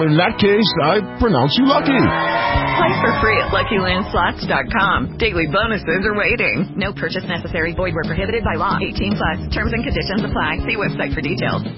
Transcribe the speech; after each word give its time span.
In 0.00 0.16
that 0.16 0.40
case, 0.40 0.70
I 0.80 1.04
pronounce 1.20 1.52
you 1.60 1.68
lucky. 1.68 1.92
Play 1.92 2.92
for 3.04 3.12
free 3.20 3.36
at 3.36 3.52
LuckyLandSlots.com. 3.52 5.18
Daily 5.20 5.44
bonuses 5.44 6.08
are 6.08 6.16
waiting. 6.16 6.72
No 6.72 6.96
purchase 6.96 7.28
necessary. 7.28 7.76
Void 7.76 7.92
where 7.92 8.08
prohibited 8.08 8.40
by 8.40 8.56
law. 8.56 8.80
18 8.80 8.96
plus. 8.96 9.52
Terms 9.52 9.76
and 9.76 9.84
conditions 9.84 10.24
apply. 10.24 10.64
See 10.64 10.80
website 10.80 11.12
for 11.12 11.20
details. 11.20 11.68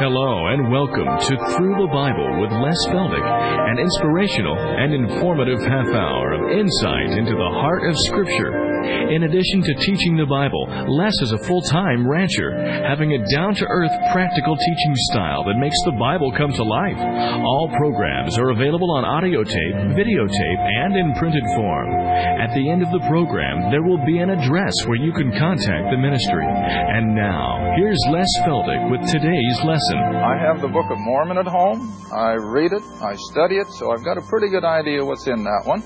Hello 0.00 0.48
and 0.48 0.72
welcome 0.72 1.08
to 1.28 1.34
Through 1.56 1.76
the 1.76 1.92
Bible 1.92 2.40
with 2.40 2.52
Les 2.56 2.80
Feldick, 2.88 3.20
an 3.20 3.76
inspirational 3.76 4.56
and 4.56 4.94
informative 4.94 5.60
half 5.60 5.92
hour 5.92 6.32
of 6.32 6.56
insight 6.56 7.18
into 7.20 7.32
the 7.32 7.50
heart 7.60 7.84
of 7.84 7.94
Scripture. 8.08 8.65
In 8.86 9.24
addition 9.24 9.62
to 9.62 9.74
teaching 9.74 10.16
the 10.16 10.26
Bible, 10.26 10.66
Les 10.86 11.14
is 11.22 11.32
a 11.32 11.38
full 11.46 11.62
time 11.62 12.06
rancher, 12.06 12.54
having 12.86 13.14
a 13.14 13.20
down 13.34 13.54
to 13.54 13.66
earth, 13.66 13.92
practical 14.12 14.56
teaching 14.56 14.94
style 15.10 15.44
that 15.44 15.58
makes 15.58 15.76
the 15.84 15.96
Bible 15.98 16.32
come 16.32 16.52
to 16.52 16.62
life. 16.62 16.98
All 16.98 17.70
programs 17.76 18.38
are 18.38 18.50
available 18.50 18.90
on 18.92 19.04
audio 19.04 19.42
tape, 19.42 19.76
videotape, 19.94 20.60
and 20.82 20.96
in 20.96 21.14
printed 21.14 21.44
form. 21.54 21.90
At 22.38 22.54
the 22.54 22.70
end 22.70 22.82
of 22.82 22.90
the 22.90 23.02
program, 23.08 23.70
there 23.70 23.82
will 23.82 24.02
be 24.04 24.18
an 24.18 24.30
address 24.30 24.74
where 24.86 24.98
you 24.98 25.12
can 25.12 25.30
contact 25.38 25.90
the 25.90 25.98
ministry. 25.98 26.46
And 26.46 27.14
now, 27.14 27.74
here's 27.76 27.98
Les 28.10 28.28
Feldick 28.44 28.90
with 28.90 29.02
today's 29.10 29.58
lesson. 29.64 29.98
I 29.98 30.38
have 30.38 30.60
the 30.60 30.68
Book 30.68 30.90
of 30.90 30.98
Mormon 30.98 31.38
at 31.38 31.46
home. 31.46 31.94
I 32.12 32.34
read 32.34 32.72
it, 32.72 32.82
I 33.02 33.14
study 33.30 33.56
it, 33.56 33.66
so 33.78 33.92
I've 33.92 34.04
got 34.04 34.18
a 34.18 34.22
pretty 34.22 34.48
good 34.48 34.64
idea 34.64 35.04
what's 35.04 35.26
in 35.26 35.42
that 35.42 35.62
one. 35.64 35.82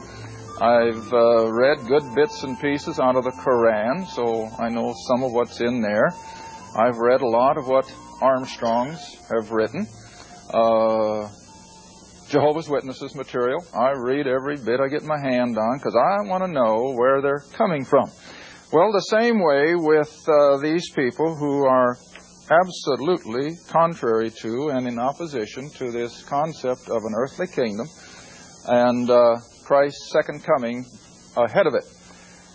I've 0.61 1.11
uh, 1.11 1.51
read 1.51 1.87
good 1.89 2.15
bits 2.15 2.43
and 2.43 2.61
pieces 2.61 3.01
out 3.01 3.17
of 3.17 3.25
the 3.25 3.31
Koran, 3.31 4.05
so 4.05 4.47
I 4.59 4.69
know 4.69 4.95
some 5.09 5.23
of 5.23 5.33
what's 5.33 5.59
in 5.63 5.81
there. 5.81 6.11
I've 6.77 6.99
read 6.99 7.23
a 7.23 7.27
lot 7.27 7.57
of 7.57 7.67
what 7.67 7.91
Armstrongs 8.21 9.17
have 9.31 9.53
written. 9.53 9.87
Uh, 10.53 11.31
Jehovah's 12.29 12.69
Witnesses 12.69 13.15
material. 13.15 13.65
I 13.75 13.93
read 13.93 14.27
every 14.27 14.59
bit 14.59 14.81
I 14.81 14.89
get 14.89 15.03
my 15.03 15.19
hand 15.19 15.57
on 15.57 15.79
because 15.79 15.97
I 15.97 16.29
want 16.29 16.45
to 16.45 16.53
know 16.53 16.93
where 16.95 17.23
they're 17.23 17.43
coming 17.55 17.83
from. 17.83 18.11
Well, 18.71 18.93
the 18.93 19.07
same 19.09 19.43
way 19.43 19.75
with 19.77 20.29
uh, 20.29 20.59
these 20.59 20.91
people 20.91 21.37
who 21.37 21.65
are 21.65 21.97
absolutely 22.51 23.57
contrary 23.69 24.31
to 24.43 24.69
and 24.69 24.87
in 24.87 24.99
opposition 24.99 25.71
to 25.79 25.91
this 25.91 26.23
concept 26.25 26.91
of 26.91 26.99
an 27.03 27.15
earthly 27.17 27.47
kingdom 27.47 27.87
and 28.67 29.09
uh, 29.09 29.37
Christ's 29.71 30.11
second 30.11 30.43
coming 30.43 30.85
ahead 31.37 31.69
of 31.69 31.75
it. 31.77 31.85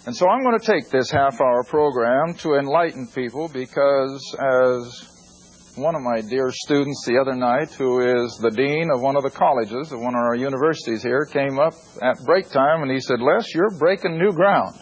And 0.06 0.14
so 0.14 0.28
I'm 0.28 0.44
going 0.44 0.60
to 0.60 0.66
take 0.66 0.90
this 0.90 1.10
half 1.10 1.40
hour 1.40 1.64
program 1.64 2.34
to 2.40 2.56
enlighten 2.56 3.08
people 3.08 3.48
because, 3.48 4.36
as 4.38 5.72
one 5.78 5.96
of 5.96 6.02
my 6.02 6.20
dear 6.20 6.52
students 6.52 7.06
the 7.08 7.18
other 7.18 7.34
night, 7.34 7.72
who 7.72 8.02
is 8.02 8.38
the 8.42 8.52
dean 8.52 8.92
of 8.94 9.00
one 9.00 9.16
of 9.16 9.24
the 9.24 9.30
colleges 9.30 9.94
of 9.94 10.02
one 10.02 10.14
of 10.14 10.20
our 10.20 10.36
universities 10.36 11.02
here, 11.02 11.24
came 11.24 11.58
up 11.58 11.76
at 12.02 12.22
break 12.26 12.50
time 12.50 12.82
and 12.82 12.92
he 12.92 13.00
said, 13.00 13.22
Les, 13.22 13.56
you're 13.56 13.72
breaking 13.80 14.18
new 14.18 14.34
ground. 14.34 14.76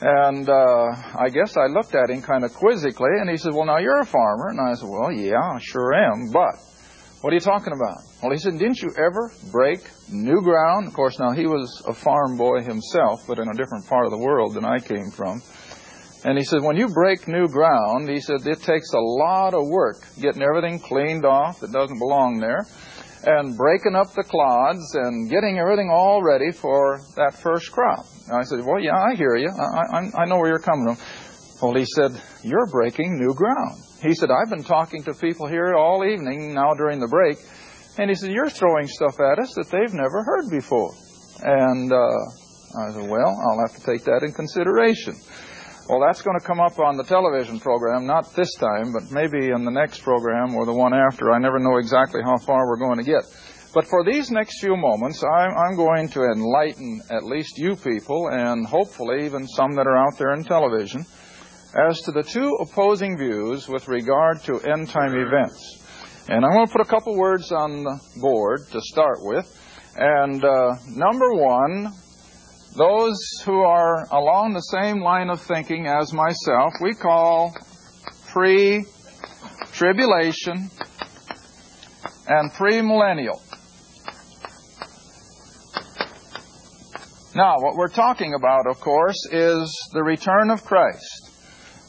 And 0.00 0.48
uh, 0.48 0.86
I 1.20 1.28
guess 1.28 1.54
I 1.58 1.66
looked 1.66 1.94
at 1.94 2.08
him 2.08 2.22
kind 2.22 2.44
of 2.44 2.54
quizzically, 2.54 3.12
and 3.20 3.28
he 3.28 3.36
said, 3.36 3.52
Well, 3.52 3.66
now 3.66 3.76
you're 3.76 4.00
a 4.00 4.06
farmer. 4.06 4.48
And 4.48 4.58
I 4.58 4.72
said, 4.72 4.88
Well, 4.88 5.12
yeah, 5.12 5.36
I 5.36 5.58
sure 5.60 5.92
am. 5.92 6.30
But 6.32 6.56
what 7.22 7.32
are 7.32 7.34
you 7.34 7.40
talking 7.40 7.72
about? 7.72 7.98
Well, 8.22 8.32
he 8.32 8.38
said, 8.38 8.58
Didn't 8.58 8.80
you 8.80 8.90
ever 8.96 9.32
break 9.50 9.78
new 10.10 10.42
ground? 10.42 10.86
Of 10.86 10.94
course, 10.94 11.18
now 11.18 11.32
he 11.32 11.46
was 11.46 11.82
a 11.86 11.94
farm 11.94 12.36
boy 12.36 12.62
himself, 12.62 13.26
but 13.26 13.38
in 13.38 13.48
a 13.48 13.54
different 13.54 13.86
part 13.86 14.04
of 14.04 14.10
the 14.10 14.18
world 14.18 14.54
than 14.54 14.64
I 14.64 14.78
came 14.78 15.10
from. 15.10 15.42
And 16.24 16.36
he 16.36 16.44
said, 16.44 16.62
When 16.62 16.76
you 16.76 16.88
break 16.88 17.26
new 17.28 17.48
ground, 17.48 18.08
he 18.08 18.20
said, 18.20 18.46
it 18.46 18.60
takes 18.62 18.92
a 18.92 18.98
lot 18.98 19.54
of 19.54 19.68
work 19.68 19.96
getting 20.20 20.42
everything 20.42 20.78
cleaned 20.78 21.24
off 21.24 21.60
that 21.60 21.72
doesn't 21.72 21.98
belong 21.98 22.38
there 22.40 22.66
and 23.24 23.56
breaking 23.56 23.94
up 23.94 24.12
the 24.14 24.22
clods 24.22 24.94
and 24.94 25.28
getting 25.30 25.58
everything 25.58 25.90
all 25.90 26.22
ready 26.22 26.52
for 26.52 27.00
that 27.16 27.34
first 27.34 27.72
crop. 27.72 28.06
And 28.28 28.36
I 28.36 28.42
said, 28.42 28.64
Well, 28.64 28.80
yeah, 28.80 28.96
I 28.96 29.14
hear 29.14 29.36
you. 29.36 29.48
I, 29.48 29.98
I, 29.98 30.22
I 30.22 30.24
know 30.26 30.36
where 30.36 30.48
you're 30.48 30.58
coming 30.58 30.94
from. 30.94 31.04
Well, 31.62 31.74
he 31.74 31.86
said, 31.86 32.10
You're 32.42 32.66
breaking 32.66 33.18
new 33.18 33.34
ground. 33.34 33.80
He 34.06 34.14
said, 34.14 34.30
I've 34.30 34.50
been 34.50 34.62
talking 34.62 35.02
to 35.04 35.14
people 35.14 35.48
here 35.48 35.74
all 35.74 36.04
evening 36.04 36.54
now 36.54 36.74
during 36.74 37.00
the 37.00 37.08
break, 37.08 37.38
and 37.98 38.08
he 38.08 38.14
said, 38.14 38.30
You're 38.30 38.50
throwing 38.50 38.86
stuff 38.86 39.18
at 39.18 39.38
us 39.38 39.54
that 39.54 39.68
they've 39.70 39.94
never 39.94 40.22
heard 40.22 40.48
before. 40.50 40.94
And 41.42 41.92
uh, 41.92 41.96
I 41.96 42.92
said, 42.92 43.10
Well, 43.10 43.34
I'll 43.34 43.66
have 43.66 43.74
to 43.76 43.84
take 43.84 44.04
that 44.04 44.22
in 44.22 44.32
consideration. 44.32 45.16
Well, 45.88 46.00
that's 46.00 46.22
going 46.22 46.38
to 46.38 46.44
come 46.44 46.60
up 46.60 46.78
on 46.78 46.96
the 46.96 47.04
television 47.04 47.60
program, 47.60 48.06
not 48.06 48.34
this 48.34 48.54
time, 48.54 48.92
but 48.92 49.10
maybe 49.10 49.50
in 49.50 49.64
the 49.64 49.70
next 49.70 50.02
program 50.02 50.54
or 50.54 50.66
the 50.66 50.74
one 50.74 50.94
after. 50.94 51.32
I 51.32 51.38
never 51.38 51.58
know 51.58 51.78
exactly 51.78 52.20
how 52.24 52.38
far 52.38 52.66
we're 52.66 52.78
going 52.78 52.98
to 52.98 53.04
get. 53.04 53.22
But 53.72 53.86
for 53.86 54.02
these 54.04 54.30
next 54.30 54.60
few 54.60 54.76
moments, 54.76 55.22
I'm, 55.22 55.50
I'm, 55.54 55.76
going 55.76 56.08
to 56.10 56.24
enlighten 56.24 57.02
at 57.10 57.24
least 57.24 57.58
you 57.58 57.76
people, 57.76 58.30
and 58.32 58.66
hopefully 58.66 59.26
even 59.26 59.46
some 59.46 59.74
that 59.76 59.86
are 59.86 59.96
out 59.96 60.18
there 60.18 60.32
in 60.32 60.44
television, 60.44 61.04
as 61.76 62.00
to 62.02 62.12
the 62.12 62.22
two 62.22 62.56
opposing 62.60 63.18
views 63.18 63.68
with 63.68 63.86
regard 63.88 64.42
to 64.44 64.60
end 64.60 64.88
time 64.88 65.14
events. 65.14 65.82
And 66.28 66.44
I'm 66.44 66.52
going 66.52 66.66
to 66.66 66.72
put 66.72 66.80
a 66.80 66.88
couple 66.88 67.16
words 67.16 67.52
on 67.52 67.84
the 67.84 68.00
board 68.20 68.60
to 68.72 68.80
start 68.80 69.18
with. 69.20 69.46
And 69.96 70.42
uh, 70.42 70.74
number 70.88 71.32
one, 71.34 71.92
those 72.76 73.18
who 73.44 73.60
are 73.60 74.06
along 74.10 74.54
the 74.54 74.60
same 74.60 75.00
line 75.00 75.30
of 75.30 75.40
thinking 75.40 75.86
as 75.86 76.12
myself, 76.12 76.72
we 76.82 76.94
call 76.94 77.54
pre 78.28 78.84
tribulation 79.72 80.70
and 82.28 82.50
premillennial. 82.52 83.40
Now, 87.34 87.56
what 87.58 87.76
we're 87.76 87.88
talking 87.88 88.34
about, 88.34 88.66
of 88.66 88.80
course, 88.80 89.28
is 89.30 89.90
the 89.92 90.02
return 90.02 90.50
of 90.50 90.64
Christ. 90.64 91.15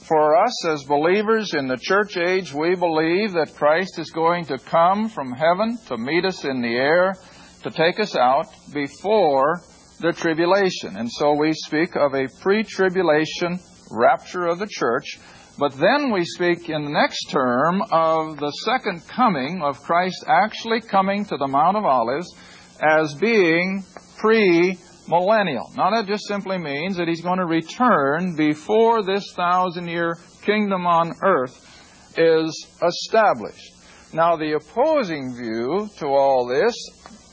For 0.08 0.38
us 0.38 0.66
as 0.66 0.86
believers 0.86 1.54
in 1.54 1.68
the 1.68 1.78
church 1.78 2.16
age, 2.16 2.54
we 2.54 2.76
believe 2.76 3.34
that 3.34 3.56
Christ 3.58 4.00
is 4.00 4.10
going 4.12 4.46
to 4.46 4.58
come 4.58 5.10
from 5.10 5.34
heaven 5.34 5.78
to 5.88 5.98
meet 5.98 6.24
us 6.24 6.46
in 6.46 6.62
the 6.62 6.76
air, 6.76 7.16
to 7.64 7.72
take 7.72 8.00
us 8.00 8.16
out 8.16 8.46
before 8.72 9.60
the 10.00 10.14
tribulation. 10.14 10.96
And 10.96 11.12
so 11.12 11.34
we 11.34 11.52
speak 11.52 11.98
of 11.98 12.14
a 12.14 12.30
pre 12.42 12.64
tribulation 12.64 13.60
rapture 13.92 14.46
of 14.46 14.60
the 14.60 14.70
church. 14.70 15.20
But 15.60 15.74
then 15.74 16.14
we 16.14 16.24
speak 16.24 16.70
in 16.70 16.86
the 16.86 16.92
next 16.92 17.26
term 17.30 17.82
of 17.92 18.38
the 18.38 18.52
second 18.64 19.06
coming 19.10 19.62
of 19.62 19.82
Christ 19.82 20.24
actually 20.26 20.82
coming 20.82 21.26
to 21.26 21.36
the 21.36 21.48
Mount 21.48 21.76
of 21.76 21.84
Olives 21.84 22.34
as 22.80 23.14
being 23.16 23.84
pre 24.20 24.78
millennial. 25.08 25.72
Now 25.76 25.92
that 25.92 26.08
just 26.08 26.28
simply 26.28 26.58
means 26.58 26.98
that 26.98 27.08
he's 27.08 27.22
going 27.22 27.40
to 27.40 27.46
return 27.46 28.36
before 28.36 29.04
this 29.04 29.34
thousand 29.36 29.88
year 29.88 30.18
kingdom 30.44 30.86
on 30.86 31.14
earth 31.24 31.64
is 32.18 32.68
established. 32.82 33.74
Now 34.14 34.36
the 34.36 34.54
opposing 34.54 35.36
view 35.36 35.90
to 36.00 36.08
all 36.08 36.48
this 36.48 36.76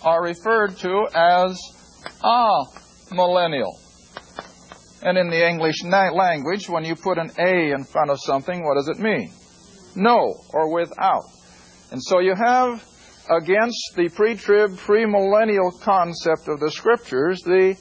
are 0.02 0.22
referred 0.22 0.76
to 0.78 1.06
as 1.14 1.58
Ah, 2.22 2.64
millennial. 3.12 3.78
And 5.02 5.18
in 5.18 5.28
the 5.28 5.46
English 5.46 5.84
language, 5.84 6.68
when 6.68 6.84
you 6.84 6.96
put 6.96 7.18
an 7.18 7.30
A 7.38 7.72
in 7.72 7.84
front 7.84 8.10
of 8.10 8.18
something, 8.20 8.64
what 8.64 8.76
does 8.76 8.88
it 8.88 8.98
mean? 8.98 9.31
No, 9.94 10.34
or 10.52 10.72
without. 10.72 11.25
And 11.90 12.02
so 12.02 12.20
you 12.20 12.34
have 12.34 12.82
against 13.31 13.94
the 13.97 14.09
pre-trib, 14.11 14.73
premillennial 14.73 15.81
concept 15.81 16.49
of 16.49 16.61
the 16.61 16.71
scriptures, 16.71 17.41
the 17.43 17.76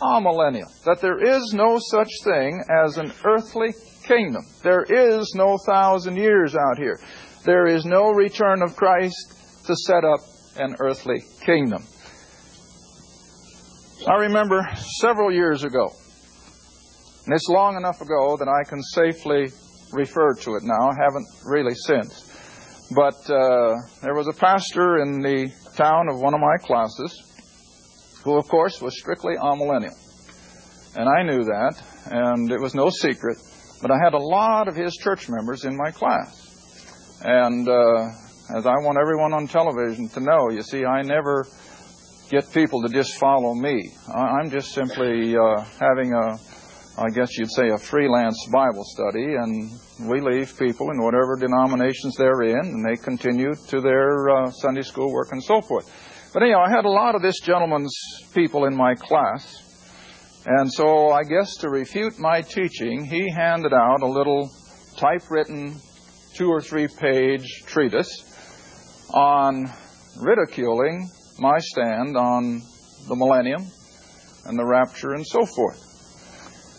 amillennial, 0.00 0.70
that 0.84 1.00
there 1.00 1.22
is 1.22 1.52
no 1.52 1.78
such 1.78 2.10
thing 2.22 2.62
as 2.84 2.98
an 2.98 3.12
earthly 3.24 3.74
kingdom. 4.04 4.42
There 4.62 4.82
is 4.82 5.32
no 5.34 5.56
thousand 5.66 6.16
years 6.16 6.54
out 6.54 6.78
here. 6.78 6.98
There 7.44 7.66
is 7.66 7.84
no 7.84 8.10
return 8.10 8.62
of 8.62 8.76
Christ 8.76 9.64
to 9.66 9.74
set 9.76 10.04
up 10.04 10.20
an 10.56 10.76
earthly 10.78 11.22
kingdom. 11.44 11.84
I 14.06 14.14
remember 14.16 14.60
several 15.00 15.32
years 15.32 15.64
ago, 15.64 15.90
and 17.24 17.34
it's 17.34 17.48
long 17.48 17.76
enough 17.76 18.00
ago 18.00 18.36
that 18.36 18.48
I 18.48 18.68
can 18.68 18.82
safely 18.82 19.48
refer 19.92 20.34
to 20.34 20.56
it 20.56 20.62
now. 20.62 20.90
I 20.90 20.94
haven't 21.02 21.26
really 21.44 21.74
since. 21.74 22.23
But 22.90 23.30
uh, 23.30 23.74
there 24.02 24.14
was 24.14 24.28
a 24.28 24.32
pastor 24.32 24.98
in 24.98 25.20
the 25.20 25.50
town 25.76 26.08
of 26.08 26.20
one 26.20 26.34
of 26.34 26.40
my 26.40 26.56
classes 26.58 27.22
who, 28.24 28.36
of 28.36 28.48
course, 28.48 28.80
was 28.80 28.98
strictly 28.98 29.34
amillennial. 29.36 29.96
And 30.96 31.08
I 31.08 31.22
knew 31.22 31.44
that, 31.44 31.82
and 32.06 32.52
it 32.52 32.60
was 32.60 32.74
no 32.74 32.88
secret. 32.90 33.38
But 33.82 33.90
I 33.90 33.96
had 34.02 34.14
a 34.14 34.18
lot 34.18 34.68
of 34.68 34.76
his 34.76 34.94
church 34.94 35.28
members 35.28 35.64
in 35.64 35.76
my 35.76 35.90
class. 35.90 36.40
And 37.22 37.68
uh, 37.68 38.10
as 38.56 38.66
I 38.66 38.74
want 38.84 38.98
everyone 39.00 39.32
on 39.32 39.46
television 39.46 40.08
to 40.10 40.20
know, 40.20 40.50
you 40.50 40.62
see, 40.62 40.84
I 40.84 41.02
never 41.02 41.46
get 42.30 42.52
people 42.52 42.82
to 42.82 42.88
just 42.88 43.18
follow 43.18 43.54
me. 43.54 43.90
I'm 44.14 44.50
just 44.50 44.72
simply 44.72 45.34
uh, 45.36 45.64
having 45.80 46.12
a, 46.12 46.38
I 46.96 47.10
guess 47.10 47.36
you'd 47.36 47.50
say, 47.50 47.70
a 47.70 47.78
freelance 47.78 48.38
Bible 48.52 48.84
study, 48.84 49.34
and 49.34 49.72
we 50.08 50.20
leave 50.20 50.56
people 50.56 50.92
in 50.92 51.02
whatever 51.02 51.36
denominations 51.36 52.14
they're 52.16 52.42
in, 52.42 52.56
and 52.56 52.84
they 52.84 52.94
continue 52.94 53.52
to 53.68 53.80
their 53.80 54.30
uh, 54.30 54.50
Sunday 54.52 54.82
school 54.82 55.12
work 55.12 55.32
and 55.32 55.42
so 55.42 55.60
forth. 55.60 55.90
But 56.32 56.44
anyhow, 56.44 56.62
I 56.64 56.70
had 56.70 56.84
a 56.84 56.90
lot 56.90 57.16
of 57.16 57.22
this 57.22 57.40
gentleman's 57.40 57.92
people 58.32 58.66
in 58.66 58.76
my 58.76 58.94
class, 58.94 59.60
and 60.46 60.72
so 60.72 61.10
I 61.10 61.24
guess 61.24 61.56
to 61.56 61.68
refute 61.68 62.20
my 62.20 62.42
teaching, 62.42 63.04
he 63.04 63.28
handed 63.28 63.72
out 63.72 64.02
a 64.02 64.06
little 64.06 64.48
typewritten 64.96 65.74
two 66.36 66.48
or 66.48 66.60
three 66.60 66.86
page 66.86 67.64
treatise 67.66 68.24
on 69.12 69.68
ridiculing 70.20 71.10
my 71.40 71.58
stand 71.58 72.16
on 72.16 72.62
the 73.08 73.16
millennium 73.16 73.66
and 74.46 74.56
the 74.56 74.64
rapture 74.64 75.14
and 75.14 75.26
so 75.26 75.44
forth. 75.44 75.93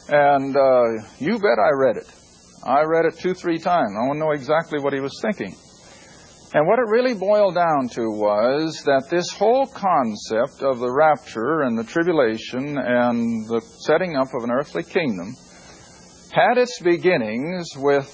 And 0.08 0.56
uh, 0.56 1.04
you 1.18 1.40
bet 1.40 1.58
I 1.58 1.72
read 1.76 1.98
it. 1.98 2.08
I 2.64 2.84
read 2.84 3.06
it 3.06 3.20
two, 3.20 3.34
three 3.34 3.60
times. 3.60 3.92
I 3.96 4.06
want 4.08 4.16
to 4.16 4.20
know 4.20 4.32
exactly 4.32 4.80
what 4.80 4.94
he 4.94 5.00
was 5.00 5.20
thinking. 5.22 5.56
And 6.54 6.68
what 6.68 6.80
it 6.80 6.88
really 6.88 7.14
boiled 7.14 7.56
down 7.56 7.90
to 7.90 8.10
was 8.10 8.82
that 8.86 9.10
this 9.10 9.30
whole 9.32 9.66
concept 9.68 10.64
of 10.64 10.80
the 10.80 10.92
rapture 10.92 11.64
and 11.64 11.78
the 11.78 11.84
tribulation 11.84 12.78
and 12.78 13.46
the 13.48 13.62
setting 13.80 14.16
up 14.16 14.34
of 14.34 14.44
an 14.44 14.52
earthly 14.52 14.84
kingdom 14.84 15.36
had 16.32 16.58
its 16.58 16.80
beginnings 16.80 17.72
with 17.76 18.08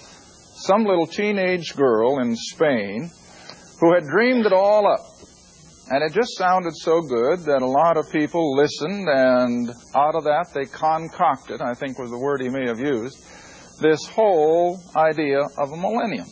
some 0.56 0.86
little 0.86 1.08
teenage 1.08 1.76
girl 1.76 2.20
in 2.20 2.36
Spain 2.36 3.12
who 3.80 3.94
had 3.94 4.04
dreamed 4.04 4.46
it 4.46 4.54
all 4.54 4.88
up. 4.88 5.06
And 5.94 6.02
it 6.06 6.14
just 6.14 6.38
sounded 6.38 6.72
so 6.74 7.02
good 7.02 7.40
that 7.52 7.62
a 7.62 7.68
lot 7.68 7.98
of 7.98 8.10
people 8.14 8.56
listened, 8.56 9.10
and 9.10 9.70
out 9.94 10.16
of 10.16 10.24
that 10.24 10.48
they 10.56 10.64
concocted, 10.64 11.62
I 11.62 11.74
think 11.74 12.00
was 12.00 12.10
the 12.12 12.18
word 12.18 12.42
he 12.42 12.48
may 12.48 12.66
have 12.66 12.80
used, 12.80 13.18
this 13.82 14.00
whole 14.08 14.80
idea 14.96 15.42
of 15.42 15.70
a 15.70 15.76
millennium. 15.76 16.28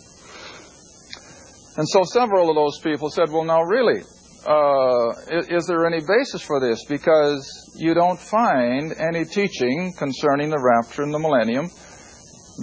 And 1.76 1.86
so 1.90 2.04
several 2.04 2.50
of 2.50 2.56
those 2.56 2.80
people 2.80 3.10
said, 3.10 3.32
well, 3.34 3.44
now 3.44 3.62
really, 3.64 4.02
uh, 4.48 5.10
is, 5.38 5.50
is 5.50 5.68
there 5.68 5.86
any 5.86 6.00
basis 6.08 6.42
for 6.42 6.62
this? 6.62 6.86
Because 6.88 7.44
you 7.76 7.94
don't 7.94 8.20
find 8.20 8.94
any 8.98 9.26
teaching 9.26 9.92
concerning 9.98 10.52
the 10.52 10.64
rapture 10.64 11.04
and 11.04 11.14
the 11.14 11.20
millennium 11.20 11.68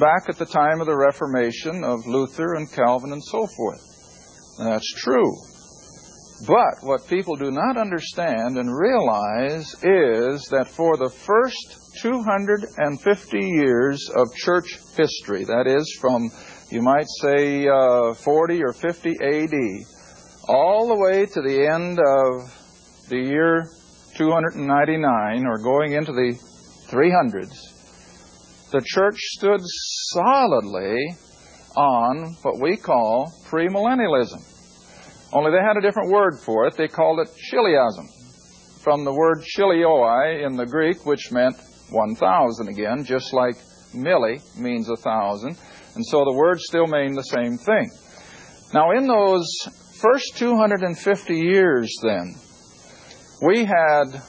back 0.00 0.30
at 0.30 0.38
the 0.38 0.46
time 0.46 0.80
of 0.80 0.86
the 0.86 0.96
Reformation 0.96 1.84
of 1.84 2.06
Luther 2.06 2.54
and 2.54 2.72
Calvin 2.72 3.12
and 3.12 3.22
so 3.22 3.46
forth. 3.54 3.84
That's 4.58 4.94
true. 4.94 5.55
But 6.44 6.82
what 6.82 7.08
people 7.08 7.36
do 7.36 7.50
not 7.50 7.78
understand 7.78 8.58
and 8.58 8.68
realize 8.78 9.72
is 9.82 10.46
that 10.50 10.68
for 10.68 10.96
the 10.98 11.08
first 11.08 11.78
250 12.02 13.38
years 13.38 14.10
of 14.14 14.34
church 14.34 14.76
history, 14.96 15.44
that 15.44 15.66
is 15.66 15.96
from, 15.98 16.30
you 16.70 16.82
might 16.82 17.06
say, 17.22 17.66
uh, 17.66 18.12
40 18.12 18.62
or 18.62 18.74
50 18.74 19.16
AD, 19.22 19.54
all 20.48 20.88
the 20.88 21.00
way 21.00 21.24
to 21.24 21.40
the 21.40 21.66
end 21.72 21.98
of 21.98 22.52
the 23.08 23.18
year 23.18 23.64
299 24.18 25.46
or 25.46 25.56
going 25.58 25.92
into 25.92 26.12
the 26.12 26.38
300s, 26.90 27.56
the 28.72 28.82
church 28.84 29.16
stood 29.16 29.60
solidly 30.12 31.16
on 31.76 32.36
what 32.42 32.60
we 32.60 32.76
call 32.76 33.32
premillennialism. 33.48 34.42
Only 35.36 35.50
they 35.50 35.62
had 35.62 35.76
a 35.76 35.82
different 35.82 36.10
word 36.10 36.38
for 36.38 36.66
it. 36.66 36.78
They 36.78 36.88
called 36.88 37.20
it 37.20 37.28
chiliasm, 37.36 38.08
from 38.80 39.04
the 39.04 39.12
word 39.12 39.42
chilioi 39.42 40.46
in 40.46 40.56
the 40.56 40.64
Greek, 40.64 41.04
which 41.04 41.30
meant 41.30 41.56
1,000 41.90 42.68
again, 42.68 43.04
just 43.04 43.34
like 43.34 43.56
milli 43.94 44.40
means 44.58 44.88
a 44.88 44.96
thousand. 44.96 45.58
And 45.94 46.06
so 46.06 46.24
the 46.24 46.32
words 46.32 46.62
still 46.64 46.86
mean 46.86 47.12
the 47.12 47.20
same 47.20 47.58
thing. 47.58 47.90
Now, 48.72 48.92
in 48.92 49.06
those 49.06 49.46
first 50.00 50.38
250 50.38 51.38
years, 51.38 51.94
then, 52.02 52.34
we 53.42 53.66
had 53.66 54.22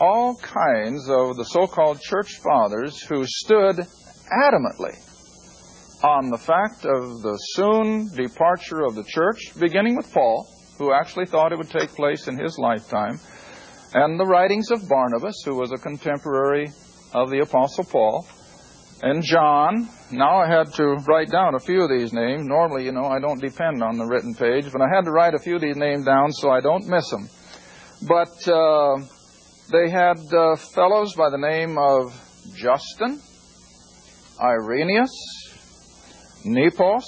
all 0.00 0.34
kinds 0.36 1.10
of 1.10 1.36
the 1.36 1.44
so 1.44 1.66
called 1.66 2.00
church 2.00 2.38
fathers 2.38 3.02
who 3.02 3.26
stood 3.26 3.86
adamantly 4.32 4.96
on 6.02 6.30
the 6.30 6.38
fact 6.38 6.86
of 6.86 7.20
the 7.20 7.36
soon 7.52 8.08
departure 8.14 8.84
of 8.84 8.94
the 8.94 9.04
church, 9.04 9.52
beginning 9.60 9.96
with 9.96 10.10
Paul, 10.10 10.48
who 10.78 10.92
actually 10.92 11.26
thought 11.26 11.52
it 11.52 11.58
would 11.58 11.70
take 11.70 11.90
place 11.90 12.28
in 12.28 12.38
his 12.38 12.58
lifetime, 12.58 13.18
and 13.94 14.18
the 14.18 14.26
writings 14.26 14.70
of 14.70 14.88
Barnabas, 14.88 15.42
who 15.44 15.54
was 15.54 15.72
a 15.72 15.78
contemporary 15.78 16.72
of 17.12 17.30
the 17.30 17.40
Apostle 17.40 17.84
Paul, 17.84 18.26
and 19.02 19.22
John. 19.22 19.88
Now 20.10 20.38
I 20.38 20.48
had 20.48 20.72
to 20.74 20.96
write 21.06 21.30
down 21.30 21.54
a 21.54 21.60
few 21.60 21.82
of 21.82 21.90
these 21.90 22.12
names. 22.12 22.42
Normally, 22.44 22.84
you 22.84 22.92
know, 22.92 23.04
I 23.04 23.20
don't 23.20 23.40
depend 23.40 23.82
on 23.82 23.98
the 23.98 24.06
written 24.06 24.34
page, 24.34 24.70
but 24.72 24.80
I 24.80 24.88
had 24.88 25.04
to 25.04 25.10
write 25.10 25.34
a 25.34 25.38
few 25.38 25.56
of 25.56 25.60
these 25.60 25.76
names 25.76 26.04
down 26.04 26.32
so 26.32 26.50
I 26.50 26.60
don't 26.60 26.86
miss 26.88 27.08
them. 27.10 27.28
But 28.06 28.48
uh, 28.48 28.96
they 29.70 29.90
had 29.90 30.18
uh, 30.32 30.56
fellows 30.56 31.14
by 31.14 31.30
the 31.30 31.38
name 31.38 31.78
of 31.78 32.12
Justin, 32.56 33.20
Irenaeus, 34.40 35.12
Nepos, 36.44 37.06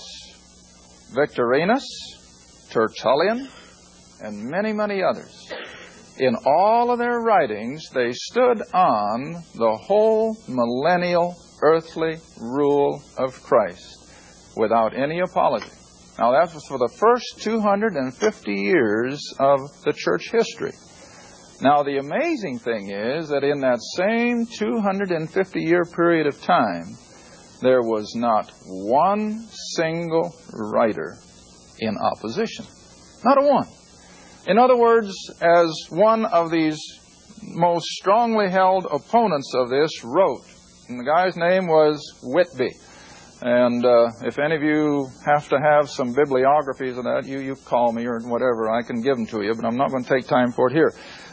Victorinus, 1.15 1.87
Tertullian, 2.71 3.49
and 4.21 4.45
many, 4.45 4.73
many 4.73 5.03
others. 5.03 5.53
In 6.19 6.35
all 6.47 6.91
of 6.91 6.99
their 6.99 7.21
writings, 7.21 7.91
they 7.91 8.13
stood 8.13 8.63
on 8.73 9.43
the 9.55 9.79
whole 9.87 10.37
millennial 10.49 11.37
earthly 11.63 12.17
rule 12.41 13.03
of 13.19 13.43
Christ 13.43 14.09
without 14.57 14.97
any 14.97 15.21
apology. 15.21 15.71
Now, 16.19 16.33
that 16.33 16.55
was 16.55 16.65
for 16.67 16.79
the 16.79 16.93
first 16.99 17.43
250 17.43 18.53
years 18.53 19.21
of 19.39 19.61
the 19.85 19.93
church 19.93 20.31
history. 20.33 20.73
Now, 21.61 21.83
the 21.83 21.99
amazing 21.99 22.59
thing 22.59 22.91
is 22.91 23.29
that 23.29 23.45
in 23.45 23.61
that 23.61 23.81
same 23.97 24.47
250 24.47 25.61
year 25.61 25.85
period 25.85 26.27
of 26.27 26.41
time, 26.43 26.97
there 27.61 27.83
was 27.83 28.15
not 28.15 28.51
one 28.65 29.47
single 29.77 30.35
writer 30.53 31.17
in 31.79 31.97
opposition. 31.99 32.65
Not 33.25 33.43
a 33.43 33.47
one. 33.47 33.69
In 34.47 34.59
other 34.59 34.77
words, 34.77 35.13
as 35.41 35.87
one 35.91 36.25
of 36.25 36.53
these 36.53 36.79
most 37.43 37.87
strongly 37.87 38.49
held 38.49 38.87
opponents 38.87 39.53
of 39.57 39.71
this 39.71 40.05
wrote, 40.05 40.45
and 40.89 41.01
the 41.01 41.05
guy's 41.05 41.37
name 41.37 41.67
was 41.67 42.01
Whitby. 42.23 42.71
And 43.43 43.85
uh, 43.85 44.11
if 44.23 44.39
any 44.39 44.55
of 44.55 44.63
you 44.63 45.09
have 45.25 45.49
to 45.49 45.59
have 45.59 45.91
some 45.91 46.15
bibliographies 46.15 46.97
of 46.97 47.05
that, 47.05 47.25
you, 47.27 47.41
you 47.41 47.57
call 47.67 47.93
me 47.93 48.07
or 48.07 48.21
whatever. 48.21 48.71
I 48.71 48.83
can 48.83 49.03
give 49.03 49.17
them 49.17 49.27
to 49.27 49.43
you, 49.43 49.53
but 49.55 49.67
I'm 49.67 49.77
not 49.77 49.91
going 49.91 50.05
to 50.05 50.09
take 50.09 50.29
time 50.29 50.53
for 50.53 50.71
it 50.71 50.75
here. 50.75 50.93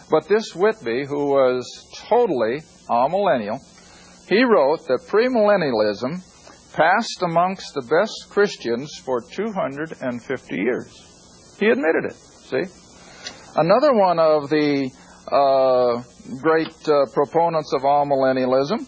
But 0.10 0.27
this 0.27 0.55
Whitby, 0.55 1.05
who 1.08 1.27
was 1.27 1.65
totally 2.10 2.62
amillennial, 2.89 3.60
he 4.27 4.43
wrote 4.43 4.88
that 4.88 5.08
premillennialism 5.08 6.22
passed 6.74 7.22
amongst 7.22 7.74
the 7.75 7.84
best 7.84 8.32
Christians 8.32 8.98
for 9.05 9.22
250 9.22 10.55
years. 10.55 11.55
He 11.60 11.67
admitted 11.67 12.05
it, 12.05 12.15
see? 12.15 12.83
Another 13.56 13.94
one 13.94 14.18
of 14.18 14.50
the 14.50 14.90
uh, 15.32 16.02
great 16.42 16.74
uh, 16.90 17.06
proponents 17.14 17.72
of 17.76 17.84
amillennialism 17.84 18.80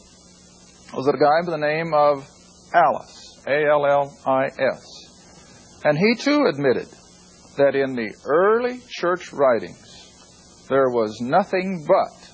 was 0.91 1.07
a 1.07 1.11
guy 1.11 1.41
by 1.45 1.51
the 1.51 1.57
name 1.57 1.93
of 1.93 2.27
Allis, 2.73 3.43
A-L-L-I-S. 3.45 4.83
And 5.83 5.95
he 5.95 6.15
too 6.15 6.47
admitted 6.49 6.87
that 7.57 7.75
in 7.75 7.93
the 7.93 8.11
early 8.25 8.81
church 8.89 9.31
writings, 9.31 10.65
there 10.67 10.89
was 10.89 11.21
nothing 11.21 11.85
but 11.87 12.31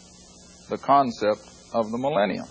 the 0.70 0.78
concept 0.78 1.46
of 1.74 1.92
the 1.92 1.98
millennium. 1.98 2.48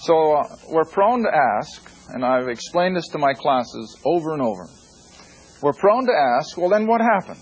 So 0.00 0.34
uh, 0.34 0.56
we're 0.68 0.84
prone 0.84 1.22
to 1.22 1.30
ask, 1.32 1.88
and 2.08 2.24
I've 2.24 2.48
explained 2.48 2.96
this 2.96 3.06
to 3.12 3.18
my 3.18 3.34
classes 3.34 3.96
over 4.04 4.32
and 4.32 4.42
over, 4.42 4.68
we're 5.62 5.74
prone 5.74 6.06
to 6.06 6.12
ask, 6.12 6.58
well, 6.58 6.70
then 6.70 6.88
what 6.88 7.00
happened? 7.00 7.38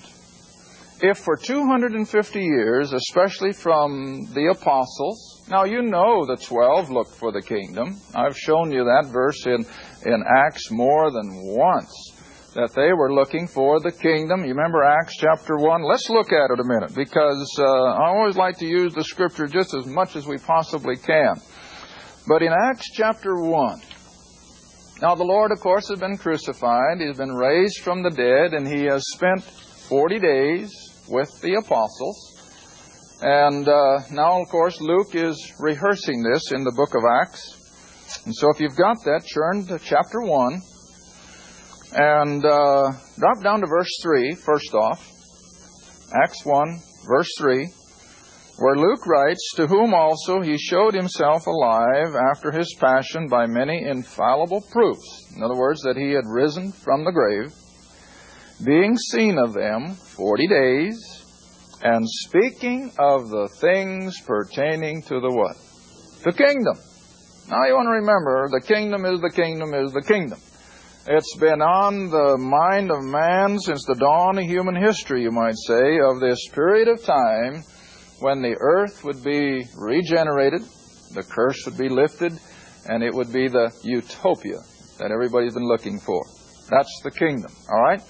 If 1.01 1.19
for 1.19 1.37
250 1.37 2.41
years, 2.41 2.93
especially 2.93 3.53
from 3.53 4.27
the 4.35 4.49
apostles, 4.51 5.45
now 5.49 5.63
you 5.63 5.81
know 5.81 6.27
the 6.27 6.37
12 6.37 6.91
looked 6.91 7.15
for 7.15 7.31
the 7.31 7.41
kingdom. 7.41 8.01
I've 8.17 8.37
shown 8.37 8.73
you 8.73 8.83
that 8.83 9.09
verse 9.13 9.47
in, 9.47 9.65
in 10.05 10.25
Acts 10.27 10.73
more 10.73 11.13
than 11.13 11.31
once, 11.55 11.95
that 12.57 12.73
they 12.75 12.93
were 12.93 13.15
looking 13.15 13.47
for 13.47 13.79
the 13.79 13.93
kingdom. 13.93 14.43
You 14.43 14.55
remember 14.55 14.83
Acts 14.83 15.17
chapter 15.17 15.57
1? 15.57 15.83
Let's 15.85 16.11
look 16.11 16.33
at 16.33 16.51
it 16.51 16.59
a 16.59 16.65
minute, 16.65 16.93
because 16.97 17.49
uh, 17.61 17.63
I 17.63 18.09
always 18.09 18.37
like 18.37 18.59
to 18.59 18.67
use 18.67 18.93
the 18.93 19.05
scripture 19.05 19.47
just 19.47 19.75
as 19.75 19.87
much 19.87 20.17
as 20.17 20.27
we 20.27 20.39
possibly 20.39 20.97
can. 20.97 21.37
But 22.27 22.43
in 22.43 22.53
Acts 22.53 22.91
chapter 22.93 23.37
1, 23.37 23.83
Now, 25.01 25.15
the 25.15 25.23
Lord, 25.23 25.53
of 25.53 25.61
course, 25.61 25.89
has 25.91 26.01
been 26.01 26.19
crucified. 26.19 26.99
He's 26.99 27.19
been 27.19 27.37
raised 27.37 27.83
from 27.85 28.03
the 28.03 28.11
dead, 28.11 28.53
and 28.53 28.67
he 28.67 28.83
has 28.87 29.05
spent 29.15 29.45
40 29.45 30.19
days 30.19 30.88
with 31.11 31.41
the 31.41 31.55
apostles. 31.55 32.35
And 33.21 33.69
uh, 33.69 34.01
now, 34.13 34.41
of 34.41 34.49
course, 34.49 34.81
Luke 34.81 35.15
is 35.15 35.53
rehearsing 35.59 36.23
this 36.23 36.53
in 36.53 36.65
the 36.65 36.73
book 36.77 36.95
of 36.95 37.03
Acts. 37.23 38.23
And 38.25 38.35
so, 38.35 38.49
if 38.51 38.61
you've 38.61 38.77
got 38.77 39.03
that, 39.05 39.23
turn 39.33 39.67
to 39.67 39.79
chapter 39.85 40.21
1 40.21 40.63
and 41.93 42.45
uh, 42.45 42.93
drop 43.19 43.43
down 43.43 43.61
to 43.61 43.67
verse 43.67 43.99
3 44.03 44.35
first 44.35 44.75
off. 44.75 45.05
Acts 46.15 46.45
1, 46.45 46.81
verse 47.09 47.31
3 47.39 47.73
where 48.59 48.77
Luke 48.77 49.07
writes, 49.07 49.53
To 49.55 49.67
whom 49.69 49.95
also 49.95 50.41
he 50.41 50.59
showed 50.59 50.95
himself 50.95 51.47
alive 51.47 52.17
after 52.17 52.51
his 52.51 52.75
passion 52.81 53.29
by 53.29 53.47
many 53.47 53.85
infallible 53.85 54.63
proofs. 54.73 55.33
In 55.37 55.43
other 55.45 55.55
words, 55.55 55.81
that 55.83 55.97
he 55.97 56.11
had 56.11 56.25
risen 56.27 56.73
from 56.73 57.05
the 57.05 57.13
grave, 57.13 57.55
being 58.65 58.97
seen 58.97 59.39
of 59.39 59.55
them 59.55 59.95
forty 59.95 60.47
days, 60.47 61.25
and 61.83 62.05
speaking 62.07 62.91
of 62.99 63.29
the 63.29 63.49
things 63.61 64.21
pertaining 64.27 65.03
to 65.03 65.21
the 65.21 65.31
what? 65.31 65.57
The 66.25 66.33
kingdom. 66.33 66.77
Now 67.49 67.67
you 67.67 67.75
want 67.75 67.87
to 67.87 67.93
remember, 67.93 68.49
the 68.51 68.61
kingdom 68.61 69.05
is 69.05 69.21
the 69.21 69.31
kingdom 69.31 69.73
is 69.75 69.93
the 69.93 70.03
kingdom. 70.03 70.39
It's 71.07 71.37
been 71.37 71.63
on 71.63 72.11
the 72.11 72.37
mind 72.37 72.91
of 72.91 73.03
man 73.03 73.59
since 73.59 73.85
the 73.87 73.95
dawn 73.95 74.37
of 74.37 74.45
human 74.45 74.77
history, 74.77 75.23
you 75.23 75.31
might 75.31 75.57
say, 75.57 75.99
of 76.01 76.21
this 76.21 76.39
period 76.53 76.89
of 76.89 77.03
time 77.03 77.63
when 78.21 78.43
the 78.43 78.57
earth 78.61 79.05
would 79.05 79.23
be 79.23 79.65
regenerated, 79.79 80.61
the 81.15 81.23
curse 81.23 81.65
would 81.65 81.79
be 81.79 81.89
lifted, 81.89 82.39
and 82.87 83.03
it 83.03 83.15
would 83.15 83.33
be 83.33 83.49
the 83.49 83.73
utopia 83.85 84.59
that 84.99 85.11
everybody's 85.11 85.55
been 85.55 85.69
looking 85.69 85.99
for. 86.01 86.23
That's 86.69 87.01
the 87.03 87.11
kingdom, 87.11 87.53
all 87.71 87.81
right? 87.81 88.03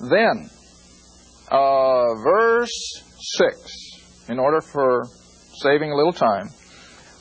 Then, 0.00 0.50
uh, 1.50 2.14
verse 2.22 3.02
6, 3.38 4.26
in 4.28 4.38
order 4.38 4.60
for 4.60 5.04
saving 5.62 5.90
a 5.90 5.96
little 5.96 6.12
time. 6.12 6.48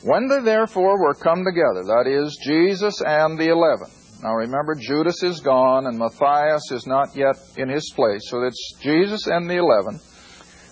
When 0.03 0.27
they 0.27 0.41
therefore 0.41 1.01
were 1.01 1.15
come 1.15 1.44
together, 1.44 1.84
that 1.86 2.05
is, 2.08 2.38
Jesus 2.44 3.01
and 3.01 3.39
the 3.39 3.50
eleven. 3.50 3.88
Now 4.22 4.34
remember, 4.36 4.75
Judas 4.75 5.24
is 5.24 5.39
gone 5.39 5.88
and 5.88 5.98
Matthias 5.98 6.72
is 6.72 6.86
not 6.86 7.15
yet 7.15 7.36
in 7.58 7.70
his 7.70 7.91
place, 7.96 8.22
so 8.29 8.44
it's 8.44 8.75
Jesus 8.82 9.27
and 9.27 9.50
the 9.50 9.58
eleven 9.58 10.00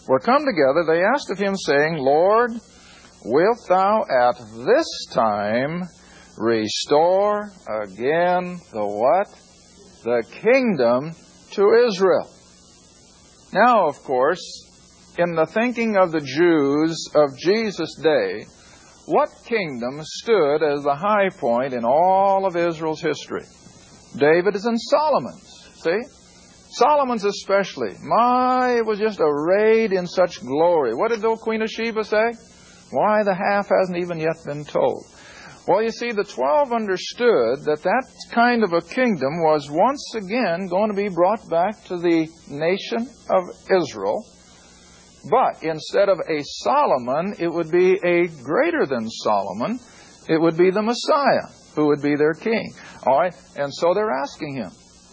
were 0.07 0.19
come 0.19 0.45
together, 0.45 0.83
they 0.85 1.03
asked 1.03 1.31
of 1.31 1.39
him, 1.39 1.55
saying, 1.55 1.97
Lord, 1.97 2.51
wilt 3.23 3.59
thou 3.69 4.03
at 4.03 4.37
this 4.65 5.05
time 5.13 5.83
restore 6.37 7.51
again 7.83 8.59
the 8.71 8.85
what? 8.85 9.27
The 10.03 10.23
kingdom 10.41 11.13
to 11.53 11.85
Israel. 11.87 12.29
Now, 13.53 13.87
of 13.87 14.01
course, 14.03 14.41
in 15.17 15.35
the 15.35 15.45
thinking 15.45 15.95
of 15.95 16.11
the 16.11 16.21
Jews 16.21 17.09
of 17.15 17.37
Jesus' 17.37 17.95
day, 18.01 18.45
what 19.05 19.29
kingdom 19.45 19.99
stood 20.01 20.63
as 20.63 20.83
the 20.83 20.95
high 20.95 21.29
point 21.29 21.73
in 21.73 21.83
all 21.85 22.45
of 22.45 22.55
Israel's 22.55 23.01
history? 23.01 23.43
David's 24.17 24.65
and 24.65 24.79
Solomon's. 24.79 25.69
See? 25.75 26.01
Solomon's 26.71 27.25
especially. 27.25 27.95
My, 28.01 28.77
it 28.77 28.85
was 28.85 28.97
just 28.97 29.19
arrayed 29.21 29.91
in 29.91 30.07
such 30.07 30.41
glory. 30.41 30.95
What 30.95 31.11
did 31.11 31.21
the 31.21 31.27
old 31.27 31.41
Queen 31.41 31.61
of 31.61 31.69
Sheba 31.69 32.03
say? 32.03 32.31
Why, 32.91 33.23
the 33.23 33.35
half 33.35 33.69
hasn't 33.69 33.97
even 33.97 34.19
yet 34.19 34.37
been 34.45 34.65
told. 34.65 35.03
Well, 35.65 35.81
you 35.81 35.91
see, 35.91 36.11
the 36.11 36.25
twelve 36.25 36.73
understood 36.73 37.63
that 37.63 37.83
that 37.83 38.03
kind 38.31 38.65
of 38.65 38.73
a 38.73 38.81
kingdom 38.81 39.41
was 39.41 39.71
once 39.71 40.13
again 40.13 40.67
going 40.67 40.89
to 40.89 40.95
be 40.95 41.07
brought 41.07 41.49
back 41.49 41.81
to 41.85 41.97
the 41.97 42.27
nation 42.49 43.09
of 43.29 43.43
Israel. 43.71 44.25
But 45.31 45.63
instead 45.63 46.09
of 46.09 46.19
a 46.19 46.43
Solomon, 46.43 47.35
it 47.39 47.47
would 47.47 47.71
be 47.71 47.93
a 48.03 48.27
greater 48.43 48.85
than 48.85 49.09
Solomon. 49.09 49.79
It 50.27 50.41
would 50.41 50.57
be 50.57 50.69
the 50.69 50.81
Messiah 50.81 51.47
who 51.75 51.87
would 51.87 52.01
be 52.01 52.17
their 52.17 52.33
king. 52.33 52.73
All 53.07 53.19
right? 53.19 53.33
And 53.55 53.73
so 53.73 53.93
they're 53.93 54.11
asking 54.11 54.55
him. 54.55 54.71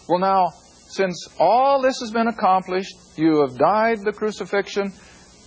Well, 0.09 0.19
now, 0.19 0.49
since 0.89 1.29
all 1.39 1.81
this 1.81 1.97
has 2.01 2.11
been 2.11 2.27
accomplished, 2.27 2.93
you 3.15 3.39
have 3.39 3.57
died 3.57 3.99
the 4.03 4.11
crucifixion, 4.11 4.91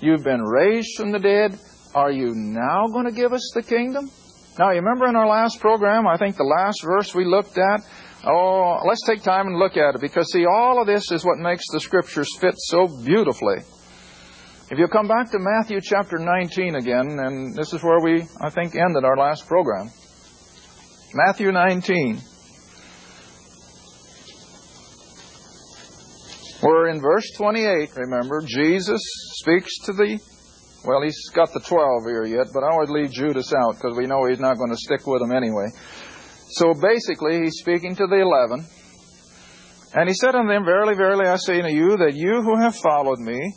you've 0.00 0.24
been 0.24 0.42
raised 0.42 0.96
from 0.96 1.12
the 1.12 1.18
dead, 1.18 1.58
are 1.94 2.10
you 2.10 2.32
now 2.34 2.86
going 2.86 3.04
to 3.04 3.12
give 3.12 3.34
us 3.34 3.52
the 3.54 3.62
kingdom? 3.62 4.10
Now, 4.58 4.70
you 4.70 4.76
remember 4.76 5.08
in 5.08 5.16
our 5.16 5.26
last 5.26 5.60
program, 5.60 6.06
I 6.06 6.16
think 6.16 6.36
the 6.36 6.44
last 6.44 6.82
verse 6.84 7.12
we 7.12 7.24
looked 7.24 7.58
at, 7.58 7.80
oh, 8.24 8.82
let's 8.86 9.04
take 9.04 9.22
time 9.22 9.48
and 9.48 9.58
look 9.58 9.76
at 9.76 9.96
it 9.96 10.00
because, 10.00 10.30
see, 10.32 10.46
all 10.46 10.80
of 10.80 10.86
this 10.86 11.10
is 11.10 11.24
what 11.24 11.38
makes 11.38 11.64
the 11.72 11.80
scriptures 11.80 12.28
fit 12.38 12.54
so 12.56 12.86
beautifully. 13.04 13.58
If 14.70 14.78
you 14.78 14.86
come 14.86 15.08
back 15.08 15.30
to 15.32 15.38
Matthew 15.40 15.80
chapter 15.82 16.18
19 16.18 16.76
again, 16.76 17.18
and 17.18 17.54
this 17.56 17.72
is 17.72 17.82
where 17.82 18.00
we, 18.00 18.22
I 18.40 18.50
think, 18.50 18.76
ended 18.76 19.04
our 19.04 19.16
last 19.16 19.46
program. 19.46 19.90
Matthew 21.14 21.50
19. 21.50 22.20
Where 26.60 26.88
in 26.88 27.00
verse 27.00 27.30
28, 27.36 27.90
remember, 27.96 28.40
Jesus 28.46 29.00
speaks 29.34 29.78
to 29.84 29.92
the, 29.92 30.18
well, 30.84 31.02
he's 31.02 31.30
got 31.32 31.52
the 31.52 31.60
12 31.60 32.04
here 32.04 32.24
yet, 32.24 32.48
but 32.52 32.62
I 32.62 32.76
would 32.76 32.90
leave 32.90 33.10
Judas 33.10 33.52
out 33.54 33.76
because 33.76 33.96
we 33.96 34.06
know 34.06 34.26
he's 34.26 34.40
not 34.40 34.58
going 34.58 34.70
to 34.70 34.76
stick 34.76 35.06
with 35.06 35.20
them 35.20 35.32
anyway. 35.32 35.68
So 36.50 36.74
basically, 36.74 37.40
he's 37.42 37.56
speaking 37.58 37.96
to 37.96 38.06
the 38.06 38.20
11. 38.20 38.66
And 39.94 40.08
he 40.08 40.14
said 40.14 40.34
unto 40.34 40.52
them, 40.52 40.64
Verily, 40.64 40.94
verily, 40.94 41.26
I 41.26 41.36
say 41.36 41.60
unto 41.60 41.74
you, 41.74 41.96
that 41.96 42.14
you 42.14 42.42
who 42.42 42.60
have 42.60 42.76
followed 42.76 43.18
me 43.18 43.54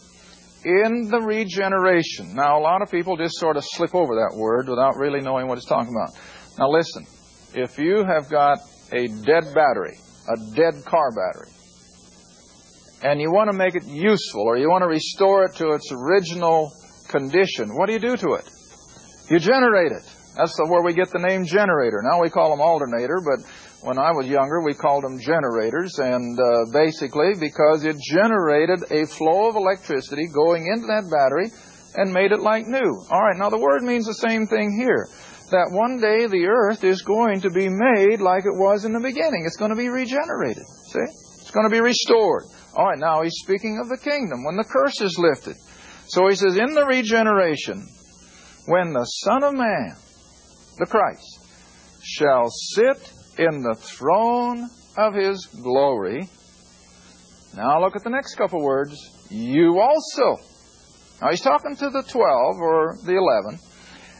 in 0.63 1.09
the 1.09 1.19
regeneration. 1.19 2.33
Now, 2.33 2.59
a 2.59 2.61
lot 2.61 2.81
of 2.81 2.89
people 2.89 3.17
just 3.17 3.39
sort 3.39 3.57
of 3.57 3.63
slip 3.65 3.93
over 3.93 4.15
that 4.15 4.37
word 4.37 4.69
without 4.69 4.95
really 4.97 5.19
knowing 5.19 5.47
what 5.47 5.57
it's 5.57 5.67
talking 5.67 5.93
about. 5.93 6.15
Now, 6.59 6.69
listen. 6.69 7.05
If 7.53 7.77
you 7.77 8.03
have 8.03 8.29
got 8.29 8.59
a 8.91 9.07
dead 9.07 9.45
battery, 9.55 9.97
a 10.27 10.55
dead 10.55 10.83
car 10.85 11.11
battery, 11.11 11.51
and 13.01 13.21
you 13.21 13.31
want 13.31 13.49
to 13.51 13.57
make 13.57 13.75
it 13.75 13.85
useful 13.85 14.41
or 14.41 14.57
you 14.57 14.69
want 14.69 14.81
to 14.81 14.87
restore 14.87 15.45
it 15.45 15.55
to 15.55 15.71
its 15.71 15.91
original 15.91 16.71
condition, 17.07 17.75
what 17.75 17.87
do 17.87 17.93
you 17.93 17.99
do 17.99 18.17
to 18.17 18.33
it? 18.33 18.49
You 19.29 19.39
generate 19.39 19.91
it. 19.91 20.03
That's 20.37 20.57
where 20.67 20.83
we 20.83 20.93
get 20.93 21.09
the 21.09 21.19
name 21.19 21.45
generator. 21.45 22.01
Now 22.03 22.21
we 22.21 22.29
call 22.29 22.51
them 22.51 22.61
alternator, 22.61 23.19
but 23.25 23.43
when 23.81 23.97
I 23.97 24.11
was 24.11 24.27
younger, 24.27 24.61
we 24.61 24.73
called 24.73 25.03
them 25.03 25.19
generators, 25.19 25.97
and 25.97 26.37
uh, 26.37 26.69
basically 26.71 27.33
because 27.39 27.85
it 27.85 27.97
generated 27.99 28.85
a 28.91 29.05
flow 29.05 29.49
of 29.49 29.55
electricity 29.55 30.27
going 30.27 30.67
into 30.67 30.87
that 30.87 31.09
battery 31.09 31.49
and 31.95 32.13
made 32.13 32.31
it 32.31 32.39
like 32.39 32.67
new. 32.67 33.01
All 33.09 33.21
right, 33.21 33.37
now 33.37 33.49
the 33.49 33.59
word 33.59 33.81
means 33.81 34.05
the 34.05 34.21
same 34.21 34.45
thing 34.45 34.77
here. 34.77 35.07
That 35.49 35.71
one 35.71 35.97
day 35.97 36.27
the 36.27 36.45
earth 36.45 36.83
is 36.83 37.01
going 37.01 37.41
to 37.41 37.49
be 37.49 37.69
made 37.69 38.19
like 38.19 38.45
it 38.45 38.53
was 38.53 38.85
in 38.85 38.93
the 38.93 38.99
beginning. 38.99 39.45
It's 39.45 39.55
going 39.57 39.71
to 39.71 39.79
be 39.79 39.89
regenerated. 39.89 40.67
See? 40.91 41.07
It's 41.41 41.51
going 41.51 41.65
to 41.65 41.73
be 41.73 41.79
restored. 41.79 42.43
All 42.75 42.85
right, 42.85 42.99
now 42.99 43.21
he's 43.23 43.39
speaking 43.41 43.79
of 43.79 43.87
the 43.89 43.97
kingdom 43.97 44.43
when 44.43 44.57
the 44.57 44.67
curse 44.67 44.99
is 45.01 45.17
lifted. 45.17 45.55
So 46.07 46.27
he 46.27 46.35
says, 46.35 46.57
in 46.57 46.73
the 46.73 46.85
regeneration, 46.85 47.87
when 48.65 48.93
the 48.93 49.05
Son 49.05 49.43
of 49.43 49.53
Man, 49.53 49.95
the 50.77 50.85
Christ, 50.85 51.39
shall 52.03 52.49
sit 52.49 52.97
in 53.37 53.61
the 53.61 53.75
throne 53.75 54.69
of 54.97 55.13
his 55.13 55.45
glory. 55.45 56.29
Now 57.55 57.81
look 57.81 57.95
at 57.95 58.03
the 58.03 58.09
next 58.09 58.35
couple 58.35 58.63
words. 58.63 58.95
You 59.29 59.79
also. 59.79 60.41
Now 61.21 61.29
he's 61.29 61.41
talking 61.41 61.75
to 61.75 61.89
the 61.89 62.03
twelve 62.03 62.57
or 62.59 62.97
the 63.03 63.17
eleven. 63.17 63.59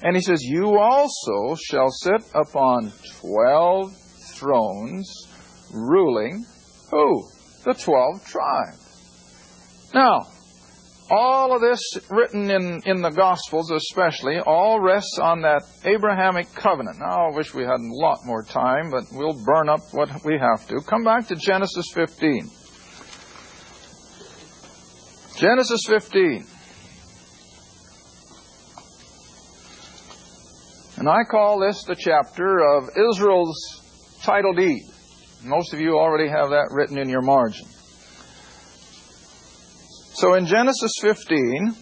And 0.04 0.16
he 0.16 0.22
says, 0.22 0.42
You 0.44 0.78
also 0.78 1.56
shall 1.56 1.90
sit 1.90 2.24
upon 2.36 2.92
twelve 3.22 3.96
thrones, 4.36 5.28
ruling 5.74 6.46
who? 6.92 7.28
the 7.68 7.74
12 7.74 8.26
tribes. 8.26 9.90
Now, 9.94 10.28
all 11.10 11.56
of 11.56 11.62
this 11.62 11.80
written 12.10 12.50
in, 12.50 12.82
in 12.86 13.02
the 13.02 13.10
Gospels, 13.10 13.72
especially, 13.72 14.40
all 14.40 14.80
rests 14.80 15.18
on 15.22 15.42
that 15.42 15.64
Abrahamic 15.86 16.54
covenant. 16.54 16.98
Now, 17.00 17.30
I 17.30 17.36
wish 17.36 17.54
we 17.54 17.64
had 17.64 17.80
a 17.80 17.94
lot 18.02 18.20
more 18.26 18.44
time, 18.44 18.90
but 18.90 19.04
we'll 19.12 19.42
burn 19.46 19.70
up 19.70 19.80
what 19.92 20.10
we 20.26 20.38
have 20.38 20.68
to. 20.68 20.82
Come 20.82 21.04
back 21.04 21.28
to 21.28 21.36
Genesis 21.36 21.86
15. 21.94 22.50
Genesis 25.38 25.82
15. 25.88 26.46
And 30.98 31.08
I 31.08 31.24
call 31.30 31.60
this 31.60 31.84
the 31.84 31.96
chapter 31.96 32.60
of 32.60 32.90
Israel's 33.12 33.56
title 34.24 34.54
deed. 34.54 34.82
Most 35.44 35.74
of 35.74 35.80
you 35.80 35.98
already 35.98 36.28
have 36.28 36.50
that 36.50 36.70
written 36.72 36.98
in 36.98 37.08
your 37.08 37.22
margin. 37.22 37.68
So 40.18 40.34
in 40.34 40.48
Genesis 40.48 40.94
15, 41.02 41.76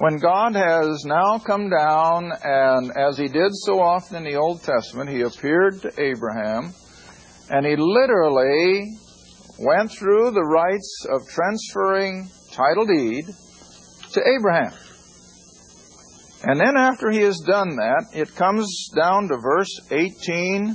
when 0.00 0.16
God 0.16 0.56
has 0.56 1.04
now 1.04 1.38
come 1.38 1.70
down, 1.70 2.32
and 2.42 2.90
as 2.98 3.16
he 3.16 3.28
did 3.28 3.52
so 3.52 3.78
often 3.78 4.16
in 4.16 4.24
the 4.24 4.34
Old 4.34 4.64
Testament, 4.64 5.08
he 5.10 5.20
appeared 5.20 5.80
to 5.82 5.92
Abraham 5.96 6.74
And 7.48 7.64
he 7.64 7.76
literally 7.76 8.98
went 9.60 9.92
through 9.92 10.32
the 10.32 10.42
rites 10.42 11.06
of 11.08 11.28
transferring 11.28 12.28
title 12.50 12.84
deed 12.84 13.26
to 14.10 14.20
Abraham. 14.26 14.72
And 16.42 16.58
then 16.58 16.76
after 16.76 17.12
he 17.12 17.20
has 17.20 17.38
done 17.46 17.76
that, 17.76 18.06
it 18.12 18.34
comes 18.34 18.88
down 18.92 19.28
to 19.28 19.36
verse 19.36 19.70
18, 19.92 20.74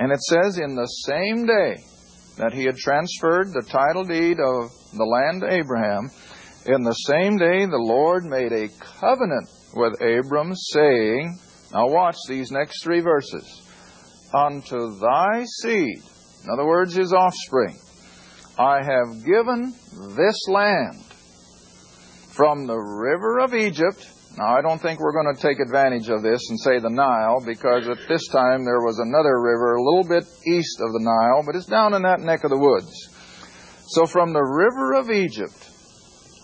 and 0.00 0.10
it 0.10 0.20
says, 0.22 0.58
In 0.58 0.74
the 0.74 0.86
same 1.06 1.46
day 1.46 1.84
that 2.36 2.52
he 2.52 2.64
had 2.64 2.76
transferred 2.76 3.52
the 3.52 3.66
title 3.68 4.04
deed 4.04 4.38
of 4.40 4.70
the 4.92 5.04
land 5.04 5.42
to 5.42 5.52
Abraham, 5.52 6.10
in 6.66 6.82
the 6.82 6.92
same 6.92 7.36
day 7.36 7.66
the 7.66 7.76
Lord 7.76 8.24
made 8.24 8.52
a 8.52 8.68
covenant 8.98 9.48
with 9.74 10.00
Abram, 10.00 10.54
saying, 10.54 11.38
Now 11.72 11.88
watch 11.88 12.16
these 12.28 12.50
next 12.50 12.82
three 12.82 13.00
verses. 13.00 13.62
Unto 14.32 14.98
thy 14.98 15.44
seed, 15.62 16.02
in 16.44 16.50
other 16.50 16.66
words, 16.66 16.94
his 16.94 17.12
offspring, 17.12 17.76
I 18.58 18.82
have 18.82 19.24
given 19.24 19.74
this 20.16 20.48
land 20.48 21.04
from 22.30 22.66
the 22.66 22.76
river 22.76 23.38
of 23.38 23.54
Egypt. 23.54 24.10
Now, 24.36 24.56
I 24.56 24.62
don't 24.62 24.82
think 24.82 24.98
we're 24.98 25.12
going 25.12 25.32
to 25.32 25.40
take 25.40 25.60
advantage 25.60 26.08
of 26.08 26.22
this 26.22 26.50
and 26.50 26.58
say 26.58 26.80
the 26.80 26.90
Nile, 26.90 27.40
because 27.46 27.88
at 27.88 28.08
this 28.08 28.26
time 28.28 28.64
there 28.64 28.80
was 28.80 28.98
another 28.98 29.40
river 29.40 29.74
a 29.74 29.82
little 29.82 30.02
bit 30.02 30.24
east 30.44 30.80
of 30.80 30.92
the 30.92 30.98
Nile, 30.98 31.44
but 31.46 31.54
it's 31.54 31.66
down 31.66 31.94
in 31.94 32.02
that 32.02 32.18
neck 32.18 32.42
of 32.42 32.50
the 32.50 32.58
woods. 32.58 32.90
So 33.86 34.06
from 34.06 34.32
the 34.32 34.42
river 34.42 34.94
of 34.94 35.10
Egypt 35.10 35.70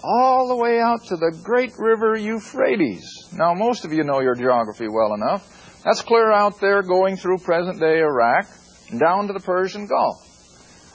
all 0.04 0.48
the 0.48 0.56
way 0.56 0.78
out 0.80 1.02
to 1.06 1.16
the 1.16 1.36
great 1.42 1.72
river 1.78 2.16
Euphrates. 2.16 3.04
Now, 3.32 3.54
most 3.54 3.84
of 3.84 3.92
you 3.92 4.04
know 4.04 4.20
your 4.20 4.34
geography 4.34 4.86
well 4.88 5.14
enough. 5.14 5.82
That's 5.84 6.02
clear 6.02 6.30
out 6.30 6.60
there 6.60 6.82
going 6.82 7.16
through 7.16 7.38
present 7.38 7.80
day 7.80 7.98
Iraq 7.98 8.46
down 8.98 9.26
to 9.26 9.32
the 9.32 9.40
Persian 9.40 9.86
Gulf. 9.86 10.26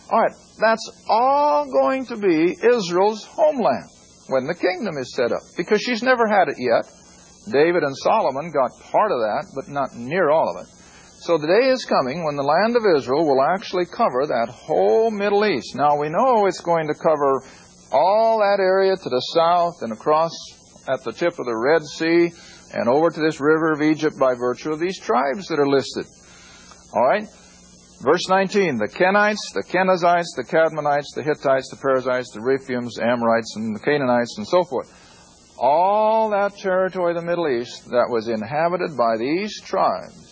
All 0.09 0.21
right, 0.21 0.35
that's 0.59 0.89
all 1.09 1.69
going 1.71 2.05
to 2.07 2.17
be 2.17 2.55
Israel's 2.63 3.25
homeland 3.25 3.89
when 4.27 4.47
the 4.47 4.55
kingdom 4.55 4.97
is 4.97 5.13
set 5.15 5.31
up 5.31 5.41
because 5.57 5.81
she's 5.81 6.03
never 6.03 6.27
had 6.27 6.49
it 6.49 6.57
yet. 6.57 6.89
David 7.51 7.83
and 7.83 7.95
Solomon 7.97 8.51
got 8.51 8.71
part 8.91 9.11
of 9.11 9.19
that, 9.19 9.45
but 9.53 9.67
not 9.67 9.93
near 9.95 10.31
all 10.31 10.49
of 10.49 10.65
it. 10.65 10.69
So 11.21 11.37
the 11.37 11.47
day 11.47 11.69
is 11.69 11.85
coming 11.85 12.23
when 12.23 12.35
the 12.35 12.43
land 12.43 12.75
of 12.75 12.83
Israel 12.97 13.25
will 13.25 13.41
actually 13.41 13.85
cover 13.85 14.25
that 14.27 14.49
whole 14.49 15.11
Middle 15.11 15.45
East. 15.45 15.75
Now 15.75 15.97
we 15.97 16.09
know 16.09 16.45
it's 16.45 16.61
going 16.61 16.87
to 16.87 16.93
cover 16.93 17.41
all 17.91 18.39
that 18.39 18.59
area 18.59 18.95
to 18.95 19.09
the 19.09 19.21
south 19.33 19.81
and 19.81 19.93
across 19.93 20.33
at 20.87 21.03
the 21.03 21.13
tip 21.13 21.39
of 21.39 21.45
the 21.45 21.55
Red 21.55 21.83
Sea 21.83 22.31
and 22.73 22.89
over 22.89 23.09
to 23.09 23.19
this 23.19 23.39
river 23.39 23.71
of 23.71 23.81
Egypt 23.81 24.17
by 24.19 24.33
virtue 24.33 24.71
of 24.71 24.79
these 24.79 24.99
tribes 24.99 25.47
that 25.47 25.59
are 25.59 25.67
listed. 25.67 26.05
All 26.93 27.05
right? 27.07 27.27
Verse 28.01 28.27
19, 28.27 28.77
the 28.77 28.87
Kenites, 28.87 29.53
the 29.53 29.63
Kenizzites, 29.63 30.35
the 30.35 30.43
Kadmonites, 30.43 31.15
the 31.15 31.23
Hittites, 31.23 31.69
the 31.69 31.77
Perizzites, 31.77 32.31
the 32.31 32.41
Rephaims, 32.41 33.01
Amorites, 33.01 33.55
and 33.55 33.75
the 33.75 33.79
Canaanites, 33.79 34.37
and 34.37 34.47
so 34.47 34.63
forth. 34.63 34.91
All 35.57 36.29
that 36.31 36.57
territory 36.57 37.15
of 37.15 37.21
the 37.21 37.25
Middle 37.25 37.47
East 37.47 37.85
that 37.85 38.09
was 38.09 38.27
inhabited 38.27 38.97
by 38.97 39.15
these 39.17 39.61
tribes 39.61 40.25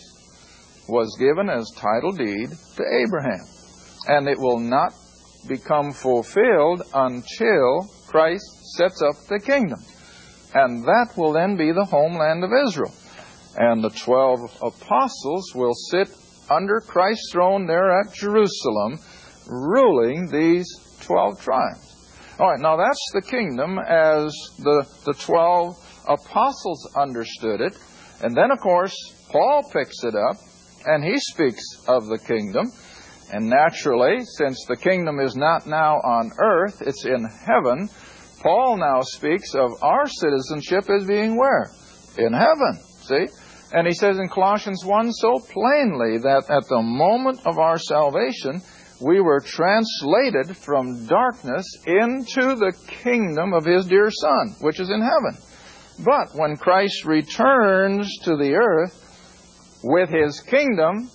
was 0.88 1.16
given 1.18 1.48
as 1.48 1.70
title 1.76 2.12
deed 2.12 2.50
to 2.76 2.84
Abraham. 3.02 3.46
And 4.06 4.28
it 4.28 4.38
will 4.38 4.60
not 4.60 4.92
become 5.48 5.92
fulfilled 5.92 6.82
until 6.92 7.88
Christ 8.06 8.44
sets 8.76 9.00
up 9.00 9.16
the 9.28 9.40
kingdom. 9.40 9.80
And 10.54 10.84
that 10.84 11.14
will 11.16 11.32
then 11.32 11.56
be 11.56 11.72
the 11.72 11.86
homeland 11.86 12.44
of 12.44 12.50
Israel. 12.68 12.94
And 13.56 13.82
the 13.82 13.90
twelve 13.90 14.40
apostles 14.62 15.54
will 15.54 15.74
sit 15.74 16.08
under 16.50 16.80
Christ's 16.80 17.32
throne 17.32 17.66
there 17.66 18.00
at 18.00 18.12
Jerusalem, 18.12 18.98
ruling 19.46 20.28
these 20.30 20.66
12 21.00 21.40
tribes. 21.40 21.94
All 22.38 22.50
right, 22.50 22.60
now 22.60 22.76
that's 22.76 23.10
the 23.12 23.22
kingdom 23.22 23.78
as 23.78 24.34
the, 24.58 24.84
the 25.06 25.14
12 25.14 25.76
apostles 26.08 26.94
understood 26.96 27.60
it. 27.60 27.78
And 28.22 28.36
then, 28.36 28.50
of 28.50 28.58
course, 28.60 28.94
Paul 29.30 29.62
picks 29.72 30.02
it 30.02 30.14
up 30.14 30.36
and 30.86 31.04
he 31.04 31.18
speaks 31.18 31.62
of 31.86 32.06
the 32.06 32.18
kingdom. 32.18 32.72
And 33.32 33.48
naturally, 33.48 34.24
since 34.36 34.64
the 34.68 34.76
kingdom 34.76 35.18
is 35.18 35.36
not 35.36 35.66
now 35.66 35.96
on 35.96 36.30
earth, 36.38 36.82
it's 36.82 37.04
in 37.04 37.24
heaven, 37.46 37.88
Paul 38.42 38.76
now 38.76 39.00
speaks 39.00 39.54
of 39.54 39.70
our 39.82 40.06
citizenship 40.06 40.90
as 40.90 41.06
being 41.06 41.36
where? 41.36 41.70
In 42.18 42.32
heaven. 42.32 42.78
See? 43.02 43.26
And 43.74 43.88
he 43.88 43.92
says 43.92 44.20
in 44.20 44.28
Colossians 44.28 44.84
1 44.84 45.12
so 45.12 45.40
plainly 45.40 46.18
that 46.18 46.44
at 46.48 46.68
the 46.68 46.80
moment 46.80 47.40
of 47.44 47.58
our 47.58 47.76
salvation, 47.76 48.62
we 49.00 49.20
were 49.20 49.40
translated 49.40 50.56
from 50.56 51.06
darkness 51.06 51.66
into 51.84 52.54
the 52.54 52.72
kingdom 53.02 53.52
of 53.52 53.64
his 53.64 53.86
dear 53.86 54.12
Son, 54.12 54.54
which 54.60 54.78
is 54.78 54.90
in 54.90 55.00
heaven. 55.00 55.36
But 56.04 56.38
when 56.38 56.56
Christ 56.56 57.04
returns 57.04 58.16
to 58.22 58.36
the 58.36 58.54
earth 58.54 59.80
with 59.82 60.08
his 60.08 60.38
kingdom, 60.38 61.10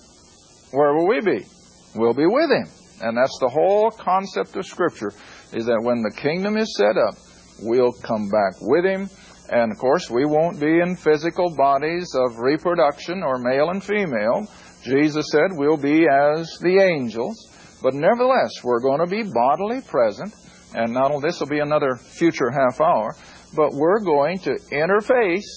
where 0.70 0.94
will 0.94 1.08
we 1.08 1.22
be? 1.22 1.46
We'll 1.94 2.12
be 2.12 2.26
with 2.26 2.50
him. 2.50 2.68
And 3.00 3.16
that's 3.16 3.38
the 3.40 3.48
whole 3.48 3.90
concept 3.90 4.54
of 4.56 4.66
Scripture, 4.66 5.14
is 5.54 5.64
that 5.64 5.80
when 5.82 6.02
the 6.02 6.14
kingdom 6.14 6.58
is 6.58 6.76
set 6.76 6.98
up, 6.98 7.14
we'll 7.62 7.92
come 7.92 8.28
back 8.28 8.60
with 8.60 8.84
him 8.84 9.08
and 9.50 9.72
of 9.72 9.78
course, 9.78 10.08
we 10.08 10.24
won't 10.24 10.60
be 10.60 10.78
in 10.78 10.94
physical 10.94 11.54
bodies 11.56 12.14
of 12.14 12.38
reproduction 12.38 13.24
or 13.24 13.38
male 13.38 13.70
and 13.70 13.82
female. 13.82 14.48
Jesus 14.84 15.26
said 15.32 15.50
we'll 15.50 15.76
be 15.76 16.06
as 16.06 16.56
the 16.60 16.78
angels. 16.80 17.48
But 17.82 17.94
nevertheless, 17.94 18.62
we're 18.62 18.80
going 18.80 19.00
to 19.00 19.06
be 19.06 19.24
bodily 19.24 19.80
present. 19.80 20.32
And 20.74 20.92
not 20.92 21.10
only 21.10 21.28
this 21.28 21.40
will 21.40 21.48
be 21.48 21.58
another 21.58 21.96
future 21.96 22.50
half 22.50 22.80
hour, 22.80 23.16
but 23.56 23.72
we're 23.72 24.04
going 24.04 24.38
to 24.40 24.56
interface 24.70 25.50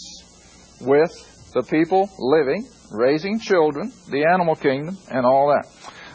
with 0.81 1.11
the 1.53 1.61
people 1.61 2.09
living, 2.17 2.67
raising 2.91 3.39
children, 3.39 3.93
the 4.09 4.25
animal 4.25 4.55
kingdom, 4.55 4.97
and 5.11 5.23
all 5.23 5.49
that. 5.49 5.69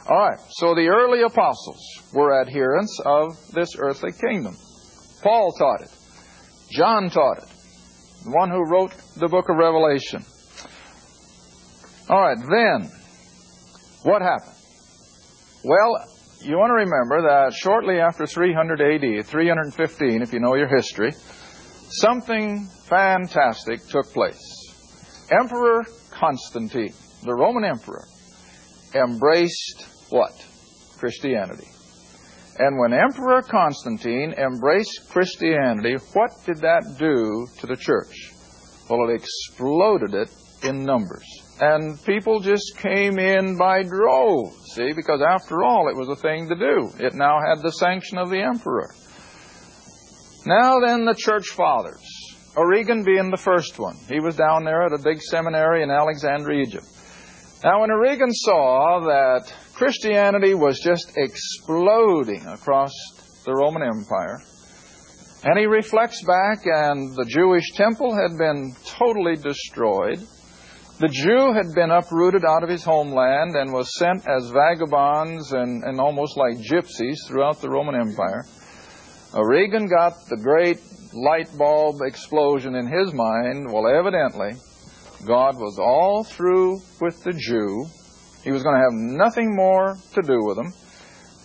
All 0.08 0.30
right, 0.30 0.40
so 0.48 0.74
the 0.74 0.88
early 0.88 1.22
apostles 1.22 1.80
were 2.12 2.40
adherents 2.40 3.00
of 3.04 3.36
this 3.52 3.76
earthly 3.78 4.10
kingdom. 4.10 4.56
Paul 5.22 5.52
taught 5.52 5.82
it. 5.82 5.90
John 6.72 7.10
taught 7.10 7.38
it 7.38 7.57
the 8.24 8.30
one 8.30 8.50
who 8.50 8.64
wrote 8.64 8.92
the 9.16 9.28
book 9.28 9.48
of 9.48 9.56
Revelation. 9.56 10.24
All 12.08 12.20
right, 12.20 12.38
then, 12.38 12.90
what 14.02 14.22
happened? 14.22 14.54
Well, 15.64 16.04
you 16.40 16.56
want 16.56 16.70
to 16.70 16.74
remember 16.74 17.22
that 17.28 17.52
shortly 17.54 17.98
after 18.00 18.26
300 18.26 18.80
AD, 18.80 19.26
315, 19.26 20.22
if 20.22 20.32
you 20.32 20.40
know 20.40 20.54
your 20.54 20.68
history, 20.68 21.12
something 21.90 22.68
fantastic 22.88 23.86
took 23.88 24.06
place. 24.12 24.38
Emperor 25.30 25.84
Constantine, 26.10 26.94
the 27.24 27.34
Roman 27.34 27.64
emperor, 27.64 28.04
embraced 28.94 29.86
what? 30.10 30.32
Christianity. 30.98 31.66
And 32.58 32.76
when 32.76 32.92
Emperor 32.92 33.42
Constantine 33.42 34.34
embraced 34.36 35.08
Christianity, 35.10 35.94
what 36.12 36.30
did 36.44 36.58
that 36.58 36.96
do 36.98 37.46
to 37.60 37.66
the 37.66 37.76
church? 37.76 38.32
Well, 38.90 39.08
it 39.08 39.14
exploded 39.14 40.14
it 40.14 40.30
in 40.64 40.82
numbers. 40.82 41.24
And 41.60 42.02
people 42.04 42.40
just 42.40 42.76
came 42.78 43.18
in 43.18 43.56
by 43.56 43.82
droves, 43.82 44.56
see, 44.74 44.92
because 44.94 45.20
after 45.22 45.62
all, 45.62 45.88
it 45.88 45.96
was 45.96 46.08
a 46.08 46.20
thing 46.20 46.48
to 46.48 46.56
do. 46.56 46.90
It 46.98 47.14
now 47.14 47.38
had 47.40 47.62
the 47.62 47.72
sanction 47.72 48.18
of 48.18 48.30
the 48.30 48.40
emperor. 48.40 48.90
Now 50.46 50.80
then, 50.84 51.04
the 51.04 51.14
church 51.16 51.48
fathers. 51.48 52.02
Origen 52.56 53.04
being 53.04 53.30
the 53.30 53.36
first 53.36 53.78
one. 53.78 53.96
He 54.08 54.18
was 54.18 54.36
down 54.36 54.64
there 54.64 54.82
at 54.82 54.92
a 54.92 55.02
big 55.02 55.20
seminary 55.20 55.82
in 55.82 55.90
Alexandria, 55.90 56.62
Egypt. 56.62 56.86
Now, 57.64 57.80
when 57.80 57.90
Origen 57.90 58.30
saw 58.30 59.00
that 59.00 59.52
Christianity 59.74 60.54
was 60.54 60.78
just 60.78 61.12
exploding 61.16 62.46
across 62.46 62.92
the 63.44 63.52
Roman 63.52 63.82
Empire, 63.82 64.38
and 65.42 65.58
he 65.58 65.66
reflects 65.66 66.22
back, 66.22 66.58
and 66.66 67.16
the 67.16 67.26
Jewish 67.28 67.72
temple 67.72 68.14
had 68.14 68.38
been 68.38 68.76
totally 68.86 69.34
destroyed. 69.34 70.20
The 71.00 71.08
Jew 71.08 71.52
had 71.52 71.74
been 71.74 71.90
uprooted 71.90 72.44
out 72.44 72.62
of 72.62 72.68
his 72.68 72.84
homeland 72.84 73.56
and 73.56 73.72
was 73.72 73.96
sent 73.98 74.26
as 74.28 74.50
vagabonds 74.50 75.52
and, 75.52 75.82
and 75.82 76.00
almost 76.00 76.36
like 76.36 76.58
gypsies 76.58 77.26
throughout 77.26 77.60
the 77.60 77.70
Roman 77.70 77.96
Empire. 77.96 78.44
Uh, 79.34 79.38
Origen 79.38 79.88
got 79.88 80.14
the 80.28 80.36
great 80.36 80.78
light 81.12 81.48
bulb 81.58 82.02
explosion 82.02 82.76
in 82.76 82.86
his 82.86 83.12
mind. 83.12 83.72
Well, 83.72 83.86
evidently, 83.86 84.52
God 85.26 85.56
was 85.56 85.78
all 85.78 86.24
through 86.24 86.80
with 87.00 87.22
the 87.24 87.32
Jew. 87.32 87.86
He 88.44 88.52
was 88.52 88.62
going 88.62 88.76
to 88.76 88.82
have 88.82 88.92
nothing 88.92 89.54
more 89.54 89.96
to 90.14 90.22
do 90.22 90.38
with 90.44 90.56
them. 90.56 90.72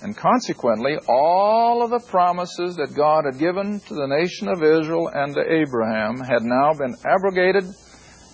And 0.03 0.15
consequently, 0.15 0.97
all 1.07 1.81
of 1.81 1.89
the 1.89 2.05
promises 2.09 2.75
that 2.75 2.93
God 2.95 3.23
had 3.25 3.39
given 3.39 3.79
to 3.79 3.93
the 3.95 4.07
nation 4.07 4.49
of 4.49 4.61
Israel 4.61 5.09
and 5.13 5.33
to 5.33 5.41
Abraham 5.41 6.17
had 6.19 6.43
now 6.43 6.73
been 6.73 6.93
abrogated, 7.05 7.63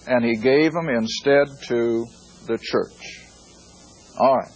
and 0.07 0.25
He 0.25 0.35
gave 0.35 0.73
them 0.73 0.89
instead 0.89 1.47
to 1.67 2.05
the 2.47 2.57
church. 2.59 3.27
All 4.19 4.37
right. 4.37 4.51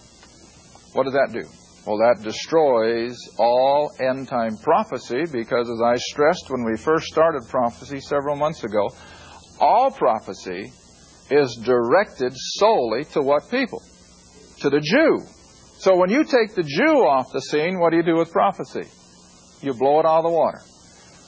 What 0.94 1.04
does 1.04 1.14
that 1.14 1.32
do? 1.32 1.48
Well, 1.86 1.98
that 1.98 2.24
destroys 2.24 3.16
all 3.38 3.92
end 4.00 4.28
time 4.28 4.58
prophecy 4.58 5.24
because, 5.32 5.70
as 5.70 5.82
I 5.84 5.96
stressed 5.98 6.50
when 6.50 6.64
we 6.64 6.78
first 6.78 7.06
started 7.08 7.44
prophecy 7.50 8.00
several 8.00 8.36
months 8.36 8.64
ago, 8.64 8.90
all 9.64 9.92
prophecy 9.92 10.74
is 11.32 11.56
directed 11.64 12.34
solely 12.36 13.06
to 13.06 13.22
what 13.22 13.50
people? 13.50 13.82
To 14.60 14.70
the 14.70 14.82
Jew. 14.82 15.26
So 15.78 15.96
when 15.96 16.10
you 16.10 16.26
take 16.26 16.54
the 16.54 16.64
Jew 16.64 17.08
off 17.08 17.32
the 17.32 17.40
scene, 17.40 17.80
what 17.80 17.92
do 17.92 17.98
you 17.98 18.04
do 18.04 18.18
with 18.18 18.32
prophecy? 18.32 18.84
You 19.62 19.74
blow 19.74 20.00
it 20.02 20.06
out 20.06 20.20
of 20.20 20.24
the 20.26 20.32
water. 20.32 20.60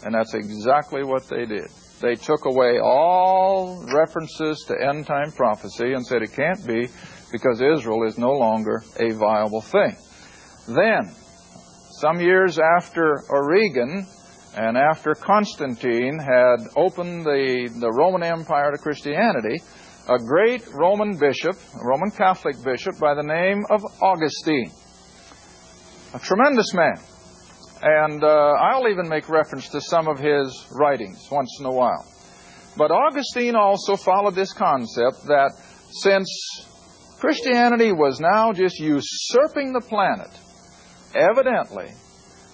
And 0.04 0.14
that's 0.14 0.34
exactly 0.34 1.04
what 1.04 1.28
they 1.30 1.46
did. 1.46 1.70
They 2.02 2.16
took 2.16 2.46
away 2.46 2.80
all 2.84 3.86
references 3.94 4.66
to 4.68 4.76
end 4.80 5.08
time 5.08 5.32
prophecy 5.32 5.94
and 5.94 6.06
said 6.06 6.22
it 6.22 6.34
can't 6.34 6.68
be 6.68 6.90
because 7.32 7.62
Israel 7.62 8.04
is 8.06 8.18
no 8.18 8.32
longer 8.32 8.84
a 9.00 9.12
viable 9.14 9.62
thing. 9.62 9.96
Then, 10.68 11.16
some 12.02 12.20
years 12.20 12.60
after 12.60 13.24
Origen 13.30 14.06
and 14.56 14.78
after 14.78 15.14
Constantine 15.14 16.18
had 16.18 16.58
opened 16.78 17.26
the, 17.26 17.70
the 17.80 17.92
Roman 17.92 18.24
Empire 18.24 18.72
to 18.72 18.78
Christianity, 18.78 19.62
a 20.08 20.18
great 20.18 20.64
Roman 20.74 21.18
bishop, 21.18 21.56
a 21.56 21.86
Roman 21.86 22.12
Catholic 22.12 22.56
bishop 22.64 22.98
by 23.00 23.14
the 23.16 23.24
name 23.24 23.66
of 23.70 23.82
Augustine, 24.02 24.72
a 26.14 26.20
tremendous 26.20 26.74
man. 26.74 26.96
And 27.82 28.24
uh, 28.24 28.28
I'll 28.28 28.88
even 28.88 29.10
make 29.10 29.28
reference 29.28 29.68
to 29.70 29.82
some 29.82 30.08
of 30.08 30.20
his 30.20 30.66
writings 30.72 31.28
once 31.30 31.58
in 31.60 31.66
a 31.66 31.72
while. 31.72 32.06
But 32.78 32.92
Augustine 32.92 33.56
also 33.56 33.98
followed 33.98 34.36
this 34.36 34.54
concept 34.54 35.26
that 35.28 35.52
since 35.92 36.30
Christianity 37.20 37.92
was 37.92 38.20
now 38.20 38.54
just 38.54 38.80
usurping 38.80 39.74
the 39.74 39.82
planet, 39.82 40.32
Evidently, 41.16 41.94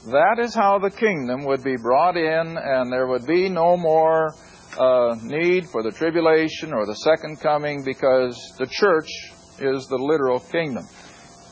that 0.08 0.40
is 0.40 0.56
how 0.56 0.80
the 0.80 0.90
kingdom 0.90 1.46
would 1.46 1.64
be 1.64 1.78
brought 1.78 2.18
in, 2.18 2.58
and 2.58 2.92
there 2.92 3.08
would 3.08 3.26
be 3.26 3.50
no 3.50 3.78
more 3.78 4.34
uh, 4.78 5.16
need 5.22 5.68
for 5.68 5.84
the 5.84 5.92
tribulation 5.92 6.74
or 6.74 6.86
the 6.86 6.96
second 6.96 7.40
coming 7.40 7.84
because 7.84 8.36
the 8.58 8.66
church 8.66 9.10
is 9.60 9.86
the 9.88 9.98
literal 9.98 10.40
kingdom. 10.40 10.88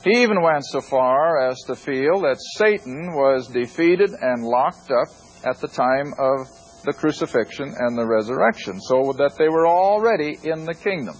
He 0.04 0.22
even 0.22 0.42
went 0.42 0.66
so 0.66 0.82
far 0.82 1.50
as 1.50 1.60
to 1.68 1.76
feel 1.76 2.22
that 2.22 2.38
Satan 2.56 3.14
was 3.14 3.48
defeated 3.48 4.12
and 4.20 4.44
locked 4.44 4.90
up 4.92 5.10
at 5.46 5.60
the 5.60 5.68
time 5.68 6.14
of 6.18 6.48
the 6.86 6.94
crucifixion 6.94 7.76
and 7.78 7.98
the 7.98 8.06
resurrection, 8.06 8.80
so 8.80 9.14
that 9.18 9.36
they 9.38 9.50
were 9.50 9.68
already 9.68 10.38
in 10.44 10.66
the 10.66 10.74
kingdom. 10.74 11.16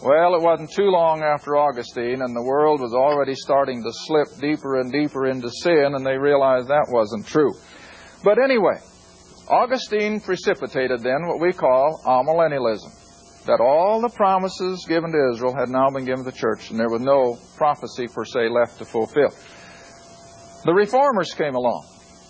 Well, 0.00 0.36
it 0.36 0.42
wasn't 0.42 0.70
too 0.70 0.90
long 0.90 1.22
after 1.22 1.56
Augustine, 1.56 2.22
and 2.22 2.34
the 2.34 2.42
world 2.42 2.80
was 2.80 2.94
already 2.94 3.34
starting 3.34 3.82
to 3.82 3.90
slip 3.92 4.28
deeper 4.40 4.78
and 4.78 4.92
deeper 4.92 5.26
into 5.26 5.50
sin, 5.50 5.94
and 5.94 6.06
they 6.06 6.16
realized 6.16 6.68
that 6.68 6.86
wasn't 6.88 7.26
true. 7.26 7.50
But 8.22 8.38
anyway, 8.38 8.78
Augustine 9.48 10.20
precipitated 10.20 11.00
then 11.00 11.26
what 11.26 11.40
we 11.40 11.52
call 11.52 12.00
amillennialism 12.06 12.94
that 13.46 13.60
all 13.60 14.00
the 14.00 14.14
promises 14.14 14.84
given 14.86 15.10
to 15.10 15.30
Israel 15.32 15.56
had 15.56 15.68
now 15.68 15.88
been 15.90 16.04
given 16.04 16.24
to 16.24 16.30
the 16.30 16.36
church, 16.36 16.70
and 16.70 16.78
there 16.78 16.90
was 16.90 17.00
no 17.00 17.36
prophecy 17.56 18.06
per 18.06 18.24
se 18.24 18.50
left 18.50 18.78
to 18.78 18.84
fulfill. 18.84 19.30
The 20.64 20.74
reformers 20.74 21.34
came 21.34 21.56
along 21.56 21.86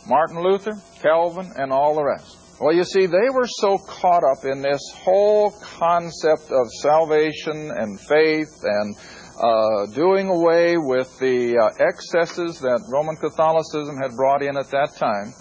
Martin 0.07 0.41
Luther, 0.41 0.73
Calvin, 1.03 1.53
and 1.57 1.71
all 1.71 1.95
the 1.97 2.05
rest. 2.05 2.38
Well, 2.61 2.75
you 2.75 2.83
see, 2.83 3.07
they 3.07 3.31
were 3.33 3.47
so 3.47 3.79
caught 3.79 4.25
up 4.25 4.45
in 4.45 4.63
this 4.63 4.81
whole 4.93 5.53
concept 5.63 6.51
of 6.51 6.67
salvation 6.83 7.71
and 7.71 8.01
faith 8.01 8.51
and 8.65 8.97
uh, 9.41 9.87
doing 9.95 10.29
away 10.29 10.77
with 10.77 11.17
the 11.21 11.57
uh, 11.57 11.71
excesses 11.79 12.59
that 12.59 12.83
Roman 12.93 13.15
Catholicism 13.15 13.97
had 13.97 14.17
brought 14.17 14.43
in 14.43 14.57
at 14.57 14.71
that 14.71 14.97
time 14.97 15.33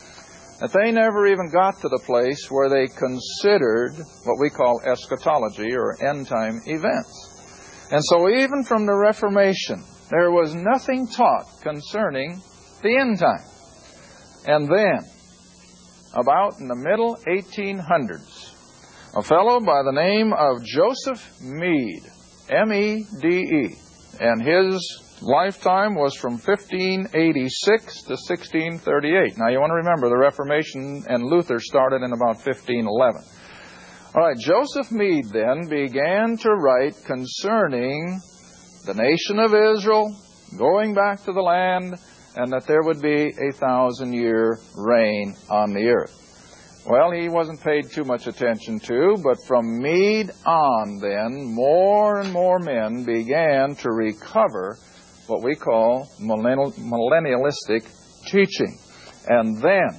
that 0.59 0.71
they 0.73 0.91
never 0.91 1.25
even 1.27 1.49
got 1.49 1.81
to 1.81 1.89
the 1.89 2.01
place 2.05 2.51
where 2.51 2.69
they 2.69 2.85
considered 2.85 3.93
what 4.25 4.39
we 4.39 4.51
call 4.51 4.81
eschatology 4.85 5.73
or 5.75 5.97
end 6.03 6.27
time 6.27 6.61
events. 6.65 7.87
And 7.91 8.03
so, 8.03 8.29
even 8.29 8.63
from 8.63 8.85
the 8.85 8.95
Reformation, 8.95 9.83
there 10.11 10.31
was 10.31 10.53
nothing 10.53 11.07
taught 11.07 11.45
concerning 11.61 12.41
the 12.83 12.97
end 12.97 13.17
time. 13.19 13.45
And 14.45 14.67
then, 14.67 14.99
about 16.17 16.59
in 16.59 16.67
the 16.67 16.75
middle 16.75 17.15
1800s. 17.27 18.53
A 19.15 19.21
fellow 19.21 19.59
by 19.59 19.83
the 19.83 19.93
name 19.93 20.33
of 20.33 20.63
Joseph 20.63 21.41
Mede, 21.41 22.03
M 22.49 22.73
E 22.73 23.05
D 23.21 23.27
E, 23.27 23.75
and 24.19 24.41
his 24.41 24.81
lifetime 25.21 25.95
was 25.95 26.15
from 26.15 26.33
1586 26.33 28.03
to 28.03 28.13
1638. 28.13 29.37
Now 29.37 29.49
you 29.49 29.59
want 29.59 29.71
to 29.71 29.75
remember 29.75 30.09
the 30.09 30.17
Reformation 30.17 31.03
and 31.07 31.23
Luther 31.23 31.59
started 31.59 32.01
in 32.03 32.13
about 32.13 32.37
1511. 32.43 33.21
All 34.15 34.27
right, 34.27 34.37
Joseph 34.37 34.91
Mede 34.91 35.29
then 35.31 35.67
began 35.69 36.37
to 36.37 36.49
write 36.49 36.95
concerning 37.05 38.19
the 38.85 38.93
nation 38.93 39.39
of 39.39 39.53
Israel, 39.53 40.15
going 40.57 40.93
back 40.93 41.23
to 41.25 41.33
the 41.33 41.41
land, 41.41 41.95
and 42.37 42.53
that 42.53 42.67
there 42.67 42.83
would 42.83 43.01
be 43.01 43.33
a 43.41 43.51
thousand 43.51 44.13
year 44.13 44.59
reign 44.75 45.35
on 45.49 45.73
the 45.73 45.87
earth. 45.87 46.13
Well, 46.87 47.11
he 47.11 47.29
wasn't 47.29 47.61
paid 47.61 47.89
too 47.91 48.03
much 48.05 48.27
attention 48.27 48.79
to, 48.81 49.17
but 49.23 49.43
from 49.45 49.79
Mede 49.81 50.29
on, 50.45 50.99
then, 51.01 51.53
more 51.53 52.19
and 52.19 52.31
more 52.31 52.59
men 52.59 53.03
began 53.03 53.75
to 53.77 53.91
recover 53.91 54.77
what 55.25 55.43
we 55.43 55.55
call 55.55 56.07
millennialistic 56.21 57.85
teaching. 58.27 58.77
And 59.27 59.61
then, 59.61 59.89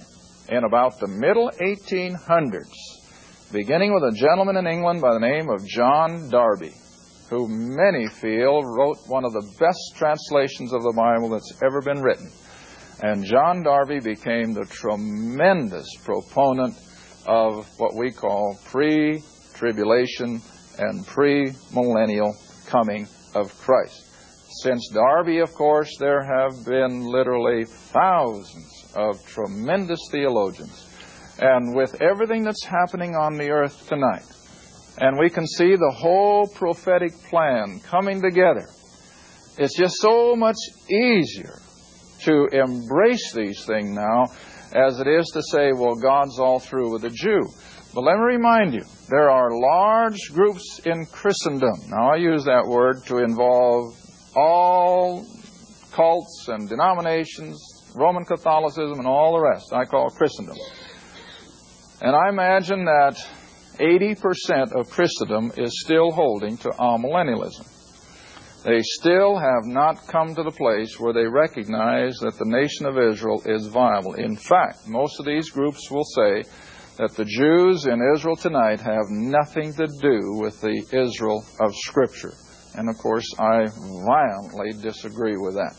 in 0.48 0.64
about 0.64 0.98
the 1.01 1.09
middle 1.09 1.51
1800s, 1.61 2.72
beginning 3.53 3.92
with 3.92 4.14
a 4.14 4.16
gentleman 4.16 4.57
in 4.57 4.66
England 4.66 5.03
by 5.03 5.12
the 5.12 5.20
name 5.20 5.51
of 5.51 5.66
John 5.66 6.31
Darby, 6.31 6.72
who 7.29 7.47
many 7.49 8.09
feel 8.09 8.62
wrote 8.62 8.99
one 9.07 9.25
of 9.25 9.33
the 9.33 9.55
best 9.59 9.97
translations 9.97 10.73
of 10.73 10.83
the 10.83 10.95
Bible 10.97 11.29
that's 11.29 11.53
ever 11.62 11.83
been 11.83 12.03
written. 12.03 12.31
And 13.03 13.25
John 13.25 13.62
Darby 13.62 14.01
became 14.01 14.53
the 14.53 14.67
tremendous 14.71 15.87
proponent 16.05 16.75
of 17.27 17.69
what 17.79 17.95
we 17.95 18.11
call 18.11 18.59
pre 18.64 19.23
tribulation 19.55 20.41
and 20.79 21.07
pre 21.07 21.53
millennial 21.75 22.35
coming 22.67 23.07
of 23.35 23.57
Christ. 23.59 24.05
Since 24.62 24.88
Darby, 24.88 25.38
of 25.38 25.53
course, 25.53 25.95
there 25.99 26.25
have 26.25 26.64
been 26.64 27.03
literally 27.03 27.64
thousands 27.67 28.93
of 28.97 29.25
tremendous 29.27 30.01
theologians. 30.11 30.87
And 31.38 31.77
with 31.77 32.01
everything 32.01 32.43
that's 32.43 32.64
happening 32.64 33.14
on 33.14 33.37
the 33.37 33.51
earth 33.51 33.87
tonight, 33.88 34.25
and 35.01 35.19
we 35.19 35.31
can 35.31 35.47
see 35.47 35.77
the 35.77 35.95
whole 35.97 36.47
prophetic 36.47 37.13
plan 37.31 37.81
coming 37.85 38.21
together. 38.21 38.67
It's 39.59 39.77
just 39.77 39.97
so 40.01 40.37
much 40.37 40.57
easier 40.91 41.59
to 42.25 42.47
embrace 42.53 43.33
these 43.33 43.65
things 43.65 43.91
now 43.91 44.27
as 44.75 45.01
it 45.01 45.07
is 45.07 45.27
to 45.33 45.43
say, 45.51 45.73
well, 45.73 45.95
God's 45.95 46.39
all 46.39 46.59
through 46.59 46.93
with 46.93 47.03
the 47.03 47.11
Jew. 47.11 47.49
But 47.95 48.03
let 48.03 48.17
me 48.17 48.25
remind 48.25 48.75
you, 48.75 48.85
there 49.09 49.31
are 49.31 49.51
large 49.51 50.19
groups 50.33 50.81
in 50.85 51.07
Christendom. 51.07 51.75
Now, 51.89 52.13
I 52.13 52.17
use 52.17 52.45
that 52.45 52.67
word 52.67 53.05
to 53.07 53.19
involve 53.19 53.95
all 54.37 55.27
cults 55.93 56.47
and 56.49 56.69
denominations, 56.69 57.59
Roman 57.97 58.25
Catholicism, 58.25 58.99
and 58.99 59.07
all 59.07 59.33
the 59.33 59.41
rest. 59.41 59.73
I 59.73 59.85
call 59.85 60.11
Christendom. 60.11 60.57
And 62.01 62.15
I 62.15 62.29
imagine 62.29 62.85
that 62.85 63.17
80% 63.79 64.73
of 64.73 64.91
Christendom 64.91 65.53
is 65.57 65.81
still 65.85 66.11
holding 66.11 66.57
to 66.59 66.71
amillennialism. 66.71 67.67
They 68.64 68.81
still 68.83 69.38
have 69.38 69.64
not 69.64 70.07
come 70.09 70.35
to 70.35 70.43
the 70.43 70.51
place 70.51 70.99
where 70.99 71.12
they 71.12 71.27
recognize 71.27 72.19
that 72.19 72.37
the 72.38 72.45
nation 72.45 72.87
of 72.87 72.99
Israel 72.99 73.41
is 73.47 73.69
viable. 73.69 74.14
In 74.14 74.37
fact, 74.37 74.88
most 74.88 75.21
of 75.21 75.27
these 75.27 75.51
groups 75.51 75.91
will 75.91 76.05
say 76.05 76.43
that 76.99 77.14
the 77.17 77.25
Jews 77.25 77.87
in 77.87 78.01
Israel 78.14 78.35
tonight 78.35 78.81
have 78.81 79.09
nothing 79.09 79.73
to 79.75 79.87
do 79.87 80.41
with 80.43 80.61
the 80.61 80.85
Israel 80.93 81.45
of 81.61 81.75
Scripture. 81.77 82.33
And 82.75 82.91
of 82.91 82.99
course, 82.99 83.27
I 83.38 83.67
violently 84.05 84.73
disagree 84.83 85.37
with 85.37 85.55
that. 85.55 85.75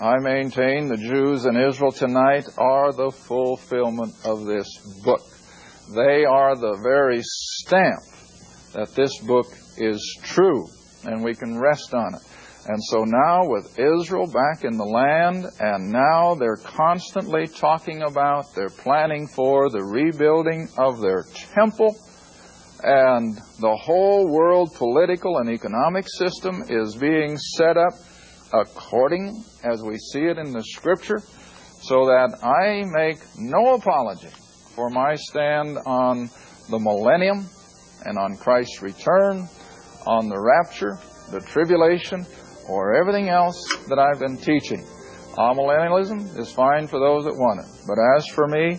I 0.00 0.18
maintain 0.18 0.86
the 0.86 0.96
Jews 0.96 1.46
in 1.46 1.56
Israel 1.56 1.90
tonight 1.90 2.44
are 2.58 2.92
the 2.92 3.10
fulfillment 3.10 4.14
of 4.24 4.44
this 4.44 4.68
book. 5.02 5.22
They 5.94 6.26
are 6.26 6.54
the 6.54 6.78
very 6.82 7.20
stamp 7.22 8.02
that 8.74 8.94
this 8.94 9.18
book 9.20 9.46
is 9.78 10.18
true, 10.22 10.66
and 11.04 11.24
we 11.24 11.34
can 11.34 11.58
rest 11.58 11.94
on 11.94 12.14
it. 12.14 12.20
And 12.66 12.82
so 12.84 13.04
now, 13.04 13.48
with 13.48 13.78
Israel 13.78 14.26
back 14.26 14.64
in 14.64 14.76
the 14.76 14.84
land, 14.84 15.46
and 15.60 15.90
now 15.90 16.34
they're 16.34 16.56
constantly 16.56 17.46
talking 17.46 18.02
about, 18.02 18.54
they're 18.54 18.68
planning 18.68 19.26
for 19.28 19.70
the 19.70 19.82
rebuilding 19.82 20.68
of 20.76 21.00
their 21.00 21.24
temple, 21.54 21.96
and 22.82 23.38
the 23.60 23.76
whole 23.82 24.28
world 24.28 24.74
political 24.74 25.38
and 25.38 25.48
economic 25.48 26.06
system 26.06 26.62
is 26.68 26.96
being 26.96 27.38
set 27.38 27.78
up 27.78 27.94
according 28.52 29.42
as 29.64 29.82
we 29.82 29.96
see 29.96 30.24
it 30.24 30.36
in 30.36 30.52
the 30.52 30.64
Scripture, 30.64 31.20
so 31.80 32.04
that 32.04 32.36
I 32.42 32.84
make 32.92 33.18
no 33.38 33.72
apology 33.72 34.28
for 34.78 34.88
my 34.90 35.16
stand 35.16 35.76
on 35.86 36.30
the 36.70 36.78
millennium 36.78 37.44
and 38.04 38.16
on 38.16 38.36
Christ's 38.36 38.80
return, 38.80 39.48
on 40.06 40.28
the 40.28 40.40
rapture, 40.40 40.96
the 41.32 41.40
tribulation, 41.40 42.24
or 42.68 42.94
everything 42.94 43.28
else 43.28 43.58
that 43.88 43.98
I've 43.98 44.20
been 44.20 44.36
teaching. 44.36 44.86
Amillennialism 45.36 46.38
is 46.38 46.52
fine 46.52 46.86
for 46.86 47.00
those 47.00 47.24
that 47.24 47.34
want 47.34 47.58
it, 47.58 47.66
but 47.88 47.98
as 48.16 48.24
for 48.28 48.46
me, 48.46 48.78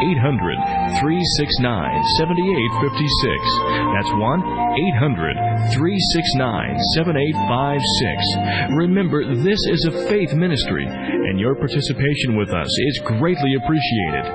800 0.00 0.56
369 0.98 2.02
7856. 2.18 3.84
That's 3.94 4.10
1 4.10 4.42
800 4.98 5.36
369 5.74 6.78
7856. 6.98 8.74
Remember, 8.74 9.22
this 9.34 9.60
is 9.70 9.86
a 9.86 9.92
faith 10.10 10.34
ministry, 10.34 10.86
and 10.86 11.38
your 11.38 11.54
participation 11.54 12.34
with 12.36 12.50
us 12.50 12.66
is 12.66 12.98
greatly 13.18 13.54
appreciated. 13.54 14.26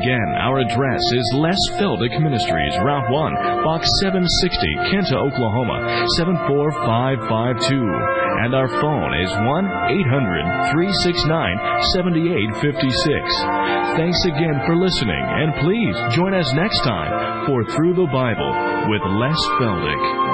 Again, 0.00 0.34
our 0.40 0.58
address 0.58 1.02
is 1.12 1.34
Les 1.38 1.58
Feldick 1.78 2.20
Ministries, 2.20 2.76
Route 2.82 3.08
1, 3.10 3.34
Box 3.64 3.88
760, 4.02 4.74
Kinta, 4.90 5.14
Oklahoma 5.14 6.08
74552 6.18 8.23
and 8.42 8.54
our 8.54 8.68
phone 8.80 9.14
is 9.22 9.30
1 9.30 9.44
800 9.44 10.72
369 10.72 11.58
7856. 11.94 13.94
Thanks 13.96 14.18
again 14.24 14.60
for 14.66 14.76
listening, 14.76 15.22
and 15.22 15.54
please 15.62 15.94
join 16.14 16.34
us 16.34 16.52
next 16.54 16.80
time 16.80 17.46
for 17.46 17.64
Through 17.64 17.94
the 17.94 18.10
Bible 18.10 18.50
with 18.90 19.02
Les 19.06 19.38
Feldick. 19.58 20.33